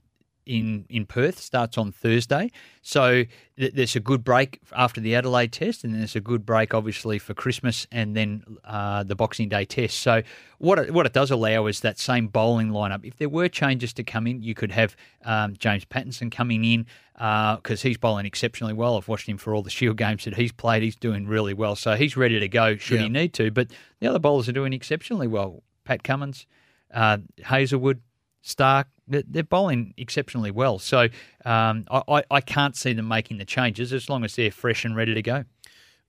[0.45, 2.49] in in Perth starts on Thursday,
[2.81, 3.23] so
[3.57, 6.73] th- there's a good break after the Adelaide test, and then there's a good break
[6.73, 9.99] obviously for Christmas, and then uh, the Boxing Day test.
[9.99, 10.23] So
[10.57, 13.05] what it, what it does allow is that same bowling lineup.
[13.05, 16.87] If there were changes to come in, you could have um, James Pattinson coming in
[17.13, 18.97] because he's bowling exceptionally well.
[18.97, 20.81] I've watched him for all the Shield games that he's played.
[20.81, 23.03] He's doing really well, so he's ready to go should Yeah.
[23.03, 23.51] he need to.
[23.51, 23.67] But
[23.99, 25.61] the other bowlers are doing exceptionally well.
[25.83, 26.47] Pat Cummins
[26.93, 28.01] uh, Hazlewood,
[28.43, 30.79] Starc, they're, bowling exceptionally well.
[30.79, 31.07] So
[31.45, 34.95] um, I, I, can't see them making the changes as long as they're fresh and
[34.95, 35.45] ready to go.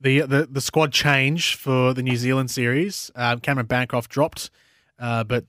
[0.00, 3.10] The the, the squad change for the New Zealand series.
[3.14, 4.50] Um, Cameron Bancroft dropped,
[4.98, 5.44] uh, but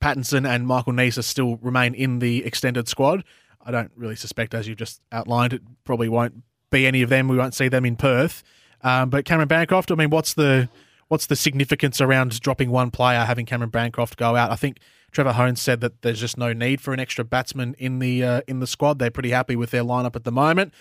[0.00, 3.24] Pattinson and Michael Neser still remain in the extended squad.
[3.64, 7.28] I don't really suspect, as you've just outlined, it probably won't be any of them.
[7.28, 8.42] We won't see them in Perth.
[8.82, 10.70] Um, but Cameron Bancroft, I mean, what's the
[11.10, 14.50] what's the significance around dropping one player, having Cameron Bancroft go out?
[14.50, 14.78] I think
[15.10, 18.40] Trevor Hohns said that there's just no need for an extra batsman in the uh,
[18.46, 18.98] in the squad.
[19.00, 20.72] They're pretty happy with their lineup at the moment.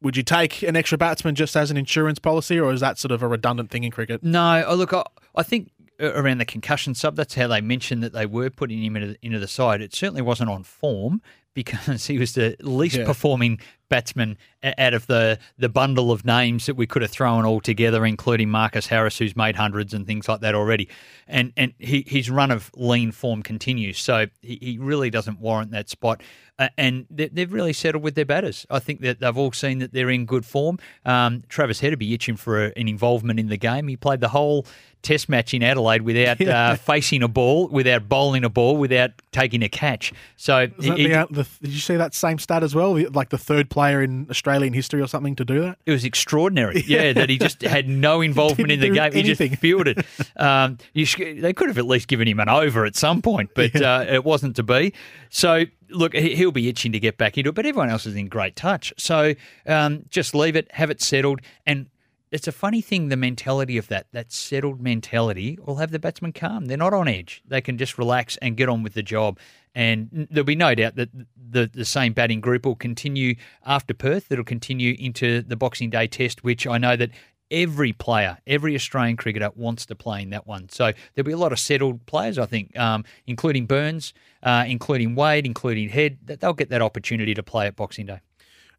[0.00, 3.12] Would you take an extra batsman just as an insurance policy, or is that sort
[3.12, 4.22] of a redundant thing in cricket?
[4.24, 5.04] No, oh, look, I,
[5.34, 8.96] I think around the concussion sub, that's how they mentioned that they were putting him
[8.96, 9.80] into, into the side.
[9.80, 11.22] It certainly wasn't on form
[11.54, 13.04] because he was the least Yeah.
[13.06, 14.36] performing batsman
[14.78, 18.48] out of the, the bundle of names that we could have thrown all together, including
[18.48, 20.88] Marcus Harris, who's made hundreds and things like that already.
[21.26, 25.70] And and he, his run of lean form continues, so he, he really doesn't warrant
[25.72, 26.22] that spot.
[26.56, 28.64] Uh, and they, they've really settled with their batters.
[28.70, 30.78] I think that they've all seen that they're in good form.
[31.04, 33.88] Um, Travis Head would be itching for a, an involvement in the game.
[33.88, 34.66] He played the whole
[35.02, 39.62] Test match in Adelaide without uh, facing a ball, without bowling a ball, without taking
[39.62, 40.14] a catch.
[40.36, 42.98] So he- the, uh, the, did you see that same stat as well?
[43.10, 45.78] Like the third player in Australian history or something to do that?
[45.84, 49.12] It was extraordinary, yeah, that he just had no involvement in the game.
[49.12, 49.50] He anything.
[49.50, 50.06] just fielded.
[50.36, 53.50] Um, you sh- they could have at least given him an over at some point,
[53.54, 54.92] but uh, it wasn't to be.
[55.30, 58.14] So, look, he- he'll be itching to get back into it, but everyone else is
[58.16, 58.92] in great touch.
[58.98, 59.34] So,
[59.66, 61.86] um, just leave it, have it settled, and
[62.34, 66.32] it's a funny thing, the mentality of that, that settled mentality will have the batsman
[66.32, 66.64] calm.
[66.64, 67.42] They're not on edge.
[67.46, 69.38] They can just relax and get on with the job.
[69.72, 74.32] And there'll be no doubt that the, the same batting group will continue after Perth.
[74.32, 77.10] It'll continue into the Boxing Day test, which I know that
[77.52, 80.68] every player, every Australian cricketer wants to play in that one.
[80.70, 84.12] So there'll be a lot of settled players, I think, um, including Burns,
[84.42, 86.18] uh, including Wade, including Head.
[86.24, 88.18] That they'll get that opportunity to play at Boxing Day.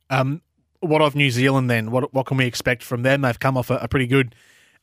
[0.10, 0.41] Um,
[0.86, 1.91] what of New Zealand then?
[1.91, 3.21] What what can we expect from them?
[3.21, 4.36] They've come off a, a pretty good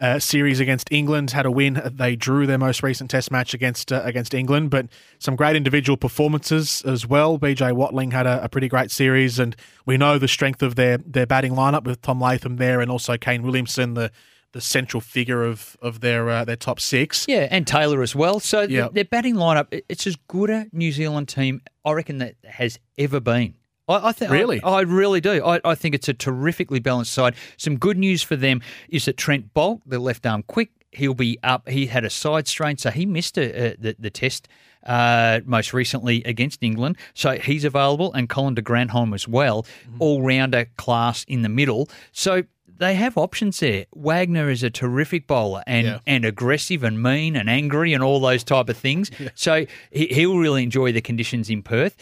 [0.02, 1.80] uh, series against England, had a win.
[1.94, 4.88] They drew their most recent Test match against uh, against England, but
[5.18, 7.38] some great individual performances as well.
[7.38, 9.54] BJ Watling had a, a, pretty great series, and
[9.86, 13.16] we know the strength of their their batting lineup with Tom Latham there, and also
[13.16, 14.10] Kane Williamson, the
[14.52, 17.24] the central figure of of their uh, their top six.
[17.28, 18.40] Yeah, and Taylor as well.
[18.40, 18.94] So yep.
[18.94, 23.20] their batting lineup, it's as good a New Zealand team I reckon that has ever
[23.20, 23.54] been.
[23.92, 25.44] I, I think really, I, I, really do.
[25.44, 27.34] I, I think it's a terrifically balanced side.
[27.56, 31.38] Some good news for them is that Trent Boult, the left arm quick, he'll be
[31.42, 31.68] up.
[31.68, 34.48] He had a side strain, so he missed a, a, the, the test
[34.84, 36.96] uh, most recently against England.
[37.14, 39.96] So he's available, and Colin de Grandhomme as well, mm-hmm.
[39.98, 41.88] all rounder class in the middle.
[42.12, 42.44] So
[42.82, 43.86] they have options there.
[43.94, 45.98] Wagner is a terrific bowler and, yeah.
[46.06, 49.10] and aggressive and mean and angry and all those type of things.
[49.22, 49.28] Yeah.
[49.36, 51.96] So he, he'll really enjoy the conditions in Perth.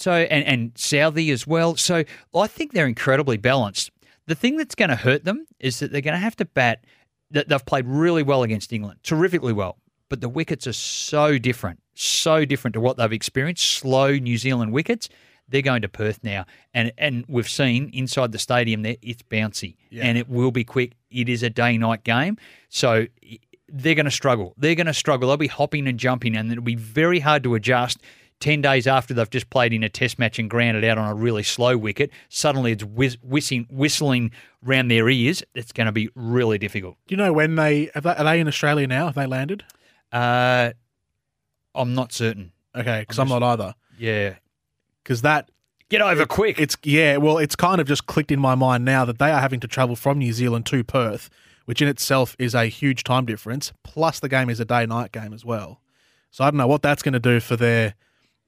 [0.00, 1.76] So and and Southee as well.
[1.76, 3.90] So I think they're incredibly balanced.
[4.26, 6.84] The thing that's going to hurt them is that they're going to have to bat.
[7.32, 9.76] That they've played really well against England, terrifically well,
[10.08, 13.64] but the wickets are so different, so different to what they've experienced.
[13.64, 15.08] Slow New Zealand wickets.
[15.48, 19.76] They're going to Perth now, and and we've seen inside the stadium there it's bouncy,
[19.90, 20.04] yeah.
[20.06, 20.92] and it will be quick.
[21.10, 22.38] It is a day night game,
[22.68, 23.06] so
[23.68, 24.54] they're going to struggle.
[24.56, 25.28] They're going to struggle.
[25.28, 27.98] They'll be hopping and jumping, and it'll be very hard to adjust
[28.40, 31.14] 10 days after they've just played in a test match and grounded out on a
[31.14, 34.32] really slow wicket, suddenly it's whiz- whistling, whistling
[34.62, 35.42] round their ears.
[35.54, 36.96] It's going to be really difficult.
[37.06, 39.06] Do you know when they, are they, are they in Australia now?
[39.06, 39.64] Have they landed?
[40.10, 40.72] Uh,
[41.74, 42.52] I'm not certain.
[42.74, 43.74] Okay, because I'm, I'm, not either.
[43.98, 44.36] Yeah.
[45.02, 45.50] Because that.
[45.88, 46.58] Get over quick.
[46.58, 49.40] It's Yeah, well, it's kind of just clicked in my mind now that they are
[49.40, 51.28] having to travel from New Zealand to Perth,
[51.64, 53.72] which in itself is a huge time difference.
[53.82, 55.80] Plus, the game is a day night game as well.
[56.30, 57.94] So I don't know what that's going to do for their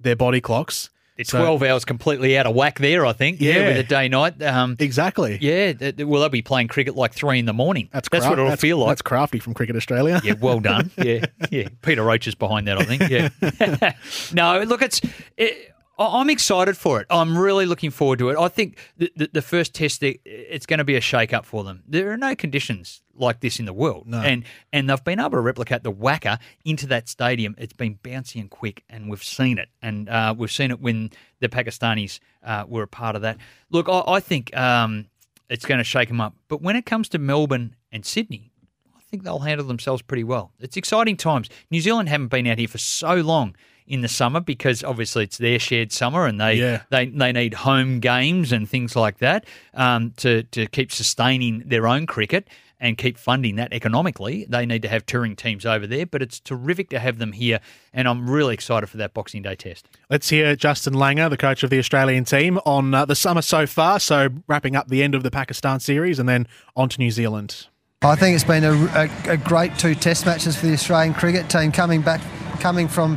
[0.02, 0.90] their body clocks.
[1.18, 3.40] It's so, 12 hours completely out of whack there, I think.
[3.40, 4.42] Yeah, yeah with a day night.
[4.42, 5.38] Um, exactly.
[5.40, 5.74] Yeah.
[5.98, 7.90] well, they'll be playing cricket like three in the morning.
[7.92, 8.88] That's, that's what it'll that's, feel like.
[8.88, 10.20] That's crafty from Cricket Australia.
[10.24, 10.90] Yeah, well done.
[10.96, 11.26] Yeah.
[11.50, 11.68] Yeah.
[11.82, 13.08] Peter Roach is behind that, I think.
[13.10, 13.92] Yeah.
[14.32, 15.00] no, look, it's.
[15.36, 17.06] It, I'm excited for it.
[17.10, 18.38] I'm really looking forward to it.
[18.38, 21.62] I think the, the, the first test, it's going to be a shake up for
[21.62, 21.82] them.
[21.86, 24.06] There are no conditions like this in the world.
[24.06, 24.20] No.
[24.20, 27.54] And and they've been able to replicate the WACA into that stadium.
[27.58, 29.68] It's been bouncy and quick, and we've seen it.
[29.80, 31.10] And uh, we've seen it when
[31.40, 33.38] the Pakistanis uh, were a part of that.
[33.70, 35.06] Look, I, I think um,
[35.48, 36.34] it's going to shake them up.
[36.48, 38.52] But when it comes to Melbourne and Sydney,
[38.96, 40.52] I think they'll handle themselves pretty well.
[40.58, 41.48] It's exciting times.
[41.70, 43.54] New Zealand haven't been out here for so long
[43.86, 46.82] in the summer because obviously it's their shared summer and they yeah.
[46.90, 49.44] they, they need home games and things like that
[49.74, 52.48] um, to, to keep sustaining their own cricket
[52.82, 54.44] and keep funding that economically.
[54.48, 57.60] They need to have touring teams over there, but it's terrific to have them here,
[57.94, 59.86] and I'm really excited for that Boxing Day test.
[60.10, 63.66] Let's hear Justin Langer, the coach of the Australian team, on uh, the summer so
[63.66, 64.00] far.
[64.00, 67.68] So, wrapping up the end of the Pakistan series and then on to New Zealand.
[68.02, 71.48] I think it's been a, a, a great two test matches for the Australian cricket
[71.48, 72.20] team coming back,
[72.58, 73.16] coming from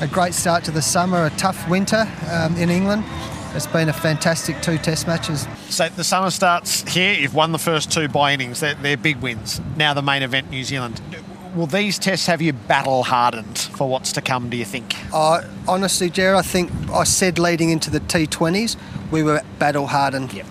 [0.00, 3.04] a great start to the summer, a tough winter um, in England.
[3.54, 5.46] It's been a fantastic two test matches.
[5.68, 7.14] So the summer starts here.
[7.14, 8.60] You've won the first two by innings.
[8.60, 9.60] They're, they're big wins.
[9.76, 11.00] Now the main event, New Zealand.
[11.54, 14.96] Will these tests have you battle hardened for what's to come, do you think?
[15.12, 18.76] Uh, honestly, Jerry, I think I said leading into the T20s,
[19.10, 20.32] we were battle hardened.
[20.32, 20.46] Yep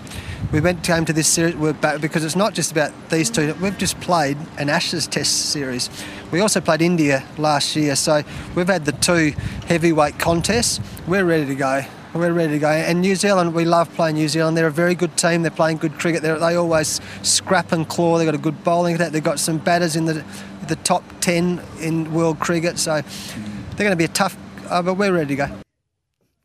[0.52, 3.54] we went came to this series because it's not just about these two.
[3.54, 5.88] We've just played an Ashes Test series.
[6.30, 8.22] We also played India last year, so
[8.54, 9.32] we've had the two
[9.66, 10.78] heavyweight contests.
[11.06, 11.84] We're ready to go.
[12.14, 12.68] We're ready to go.
[12.68, 14.56] And New Zealand, we love playing New Zealand.
[14.56, 15.42] They're a very good team.
[15.42, 16.22] They're playing good cricket.
[16.22, 18.18] They're, they always scrap and claw.
[18.18, 19.12] They've got a good bowling attack.
[19.12, 20.24] They've got some batters in the
[20.68, 22.78] the top ten in world cricket.
[22.78, 24.36] So they're going to be a tough.
[24.68, 25.58] Uh, but we're ready to go.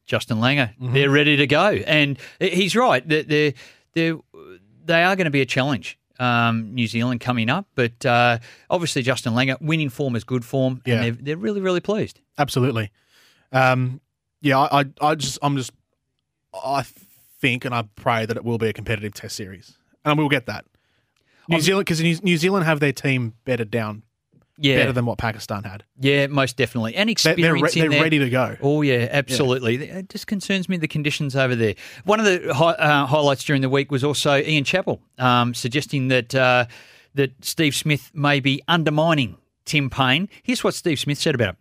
[0.05, 0.93] Justin Langer, mm-hmm.
[0.93, 3.05] they're ready to go, and he's right.
[3.05, 3.53] They're, they
[3.93, 5.99] they are going to be a challenge.
[6.19, 8.39] Um, New Zealand coming up, but uh,
[8.69, 12.21] obviously Justin Langer winning form is good form, and they're, they're really really pleased.
[12.37, 12.89] Absolutely,
[13.51, 14.01] um,
[14.41, 14.59] yeah.
[14.59, 15.71] I, I, I just I'm just
[16.53, 16.83] I
[17.39, 20.45] think and I pray that it will be a competitive Test series, and we'll get
[20.47, 20.65] that.
[21.49, 24.03] New Zealand because New Zealand have their team bedded down
[24.57, 24.77] yeah.
[24.77, 25.83] better than what Pakistan had.
[25.99, 26.95] Yeah, most definitely.
[26.95, 28.57] And experience they're, they're, they're ready to go.
[28.61, 29.77] Oh, yeah, absolutely.
[29.77, 29.99] Yeah.
[29.99, 31.75] It just concerns me the conditions over there.
[32.03, 36.09] One of the hi- uh, highlights during the week was also Ian Chappell um, suggesting
[36.09, 36.65] that uh,
[37.15, 40.29] that Steve Smith may be undermining Tim Paine.
[40.43, 41.59] Here's what Steve Smith said about it.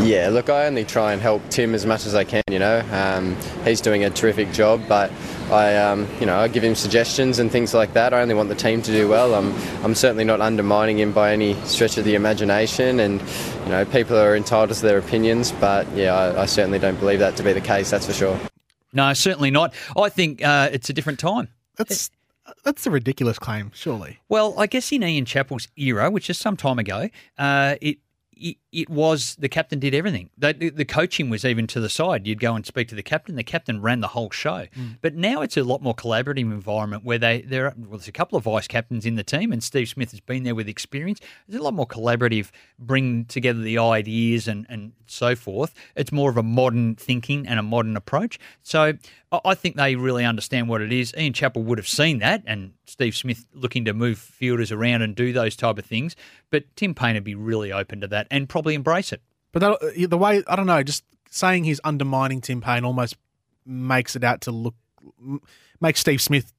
[0.00, 2.82] Yeah, look, I only try and help Tim as much as I can, you know.
[2.92, 5.10] Um, he's doing a terrific job, but
[5.50, 8.14] I, um, you know, I give him suggestions and things like that.
[8.14, 9.34] I only want the team to do well.
[9.34, 9.52] I'm,
[9.84, 13.20] I'm certainly not undermining him by any stretch of the imagination, and
[13.64, 15.52] you know, people are entitled to their opinions.
[15.52, 17.90] But yeah, I, I certainly don't believe that to be the case.
[17.90, 18.40] That's for sure.
[18.92, 19.74] No, certainly not.
[19.96, 21.48] I think uh, it's a different time.
[21.76, 22.10] That's
[22.64, 24.20] that's a ridiculous claim, surely.
[24.28, 27.98] Well, I guess in Ian Chappell's era, which is some time ago, uh, it
[28.38, 30.30] it, it was the captain did everything.
[30.38, 32.26] The, the, coaching was even to the side.
[32.26, 33.36] You'd go and speak to the captain.
[33.36, 34.66] The captain ran the whole show.
[34.76, 34.98] Mm.
[35.00, 38.12] But now it's a lot more collaborative environment where they there are, well, there's a
[38.12, 41.20] couple of vice captains in the team, and Steve Smith has been there with experience.
[41.46, 45.74] It's a lot more collaborative, bring together the ideas and and so forth.
[45.96, 48.38] It's more of a modern thinking and a modern approach.
[48.62, 48.94] So
[49.44, 51.12] I think they really understand what it is.
[51.16, 55.14] Ian Chappell would have seen that, and Steve Smith looking to move fielders around and
[55.14, 56.16] do those type of things.
[56.50, 59.22] But Tim Paine would be really open to that and probably embrace it.
[59.52, 63.16] But that, uh, the way I don't know, just saying he's undermining Tim Paine almost
[63.64, 64.74] makes it out to look
[65.80, 66.52] makes Steve Smith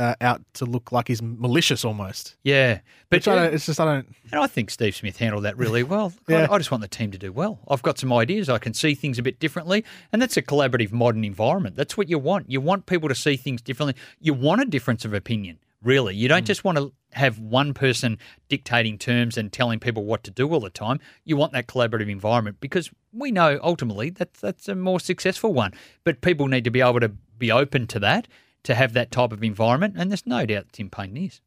[0.00, 2.36] uh, out to look like he's malicious almost.
[2.42, 2.80] Yeah,
[3.10, 4.08] but I it's just I don't.
[4.32, 6.14] And I think Steve Smith handled that really well.
[6.28, 6.46] yeah.
[6.50, 7.58] I, I, just want the team to do well.
[7.68, 8.48] I've got some ideas.
[8.48, 11.76] I can see things a bit differently, and that's a collaborative modern environment.
[11.76, 12.50] That's what you want.
[12.50, 13.94] You want people to see things differently.
[14.20, 15.58] You want a difference of opinion.
[15.82, 16.46] Really, you don't mm.
[16.46, 20.60] just want to have one person dictating terms and telling people what to do all
[20.60, 20.98] the time.
[21.24, 25.74] You want that collaborative environment because we know ultimately that that's a more successful one.
[26.04, 28.28] But people need to be able to be open to that
[28.64, 31.40] to have that type of environment, and there's no doubt Tim Paine is.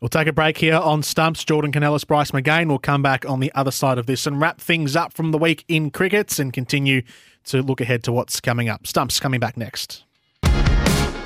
[0.00, 1.44] We'll take a break here on Stumps.
[1.44, 4.60] Jordan Kounelis, Bryce McGain will come back on the other side of this and wrap
[4.60, 7.02] things up from the week in crickets and continue
[7.44, 8.86] to look ahead to what's coming up.
[8.86, 10.04] Stumps coming back next.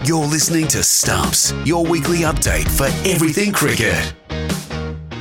[0.05, 4.15] You're listening to Stumps, your weekly update for everything cricket.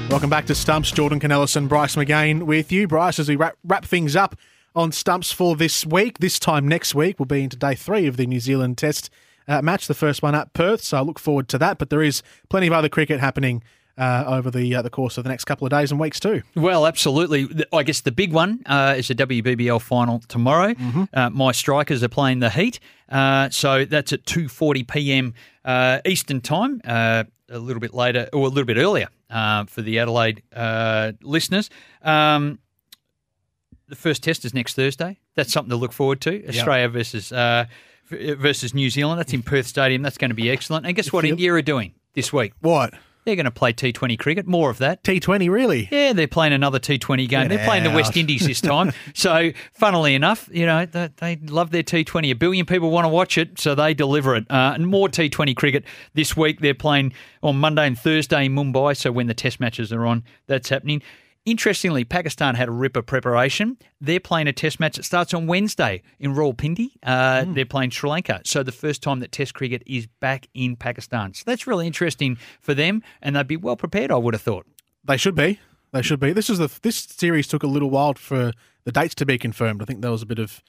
[0.09, 0.91] Welcome back to Stumps.
[0.91, 2.87] Jordan Kounelis and Bryce McGain with you.
[2.87, 4.35] Bryce, as we wrap, wrap things up
[4.75, 6.19] on Stumps for this week.
[6.19, 9.09] This time next week, we'll be into day three of the New Zealand Test
[9.47, 10.81] uh, match, the first one at Perth.
[10.81, 11.77] So I look forward to that.
[11.77, 13.63] But there is plenty of other cricket happening
[13.97, 16.43] uh, over the uh, the course of the next couple of days and weeks too.
[16.55, 17.47] Well, absolutely.
[17.73, 20.73] I guess the big one uh, is the WBBL final tomorrow.
[20.73, 21.03] Mm-hmm.
[21.13, 22.79] Uh, my Strikers are playing the Heat,
[23.09, 25.33] uh, so that's at two forty p.m.
[25.65, 26.81] Uh, Eastern time.
[26.85, 30.43] a little bit later, or a little bit earlier for the Adelaide
[31.21, 31.69] listeners.
[32.03, 32.59] Um,
[33.87, 35.17] the first test is next Thursday.
[35.35, 36.47] That's something to look forward to.
[36.49, 36.91] Australia yep.
[36.91, 37.31] versus
[38.09, 39.19] versus New Zealand.
[39.19, 40.01] That's in Perth Stadium.
[40.01, 40.85] That's going to be excellent.
[40.85, 41.25] And guess what?
[41.25, 42.53] India are doing this week.
[42.61, 42.93] What?
[43.27, 44.47] They're going to play T20 cricket.
[44.47, 45.03] More of that.
[45.03, 45.89] T20, really?
[45.91, 47.27] Yeah, they're playing another T20 game.
[47.27, 48.93] Get they're playing the West Indies this time.
[49.13, 52.31] so, funnily enough, you know, they, they, love their T20.
[52.31, 54.49] A billion people want to watch it, so they deliver it.
[54.49, 55.83] Uh, and more T20 cricket
[56.13, 56.61] this week.
[56.61, 57.11] They're playing
[57.43, 58.95] on Monday and Thursday in Mumbai.
[58.95, 61.01] So, when the test matches are on, that's happening.
[61.47, 63.77] Interestingly, Pakistan had a ripper preparation.
[64.01, 66.89] They're playing a test match that starts on Wednesday in Rawalpindi.
[67.01, 67.55] Uh, mm.
[67.55, 68.41] They're playing Sri Lanka.
[68.43, 71.33] So the first time that Test cricket is back in Pakistan.
[71.33, 74.67] So that's really interesting for them, and they'd be well prepared, I would have thought.
[75.05, 75.57] They should be.
[75.93, 76.33] They should be.
[76.33, 78.51] This is the this series took a little while for
[78.83, 79.81] the dates to be confirmed.
[79.81, 80.61] I think there was a bit of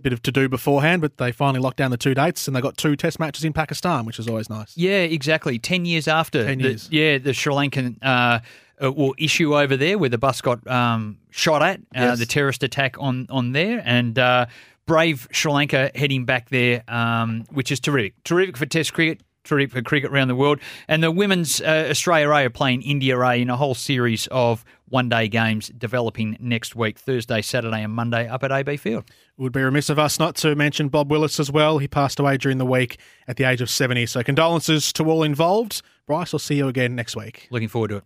[0.00, 2.62] bit of to do beforehand, but they finally locked down the two dates and they
[2.62, 4.74] got two test matches in Pakistan, which is always nice.
[4.78, 5.58] Yeah, exactly.
[5.58, 6.46] Ten years after.
[6.46, 6.88] Ten years.
[6.88, 8.40] The, yeah, the Sri Lankan uh,
[8.82, 12.18] uh, issue over there where the bus got um, shot at, uh, yes.
[12.18, 14.46] the terrorist attack on on there, and uh,
[14.86, 18.14] brave Sri Lanka heading back there, um, which is terrific.
[18.24, 19.22] Terrific for Test cricket.
[19.44, 20.60] Terrific for cricket around the world.
[20.86, 24.64] And the women's uh, Australia A are playing India A in a whole series of
[24.88, 29.04] one day games developing next week, Thursday, Saturday, and Monday up at AB Field.
[29.08, 31.78] It would be remiss of us not to mention Bob Willis as well.
[31.78, 34.06] He passed away during the week at the age of 70.
[34.06, 35.82] So condolences to all involved.
[36.06, 37.48] Bryce, I'll see you again next week.
[37.50, 38.04] Looking forward to it.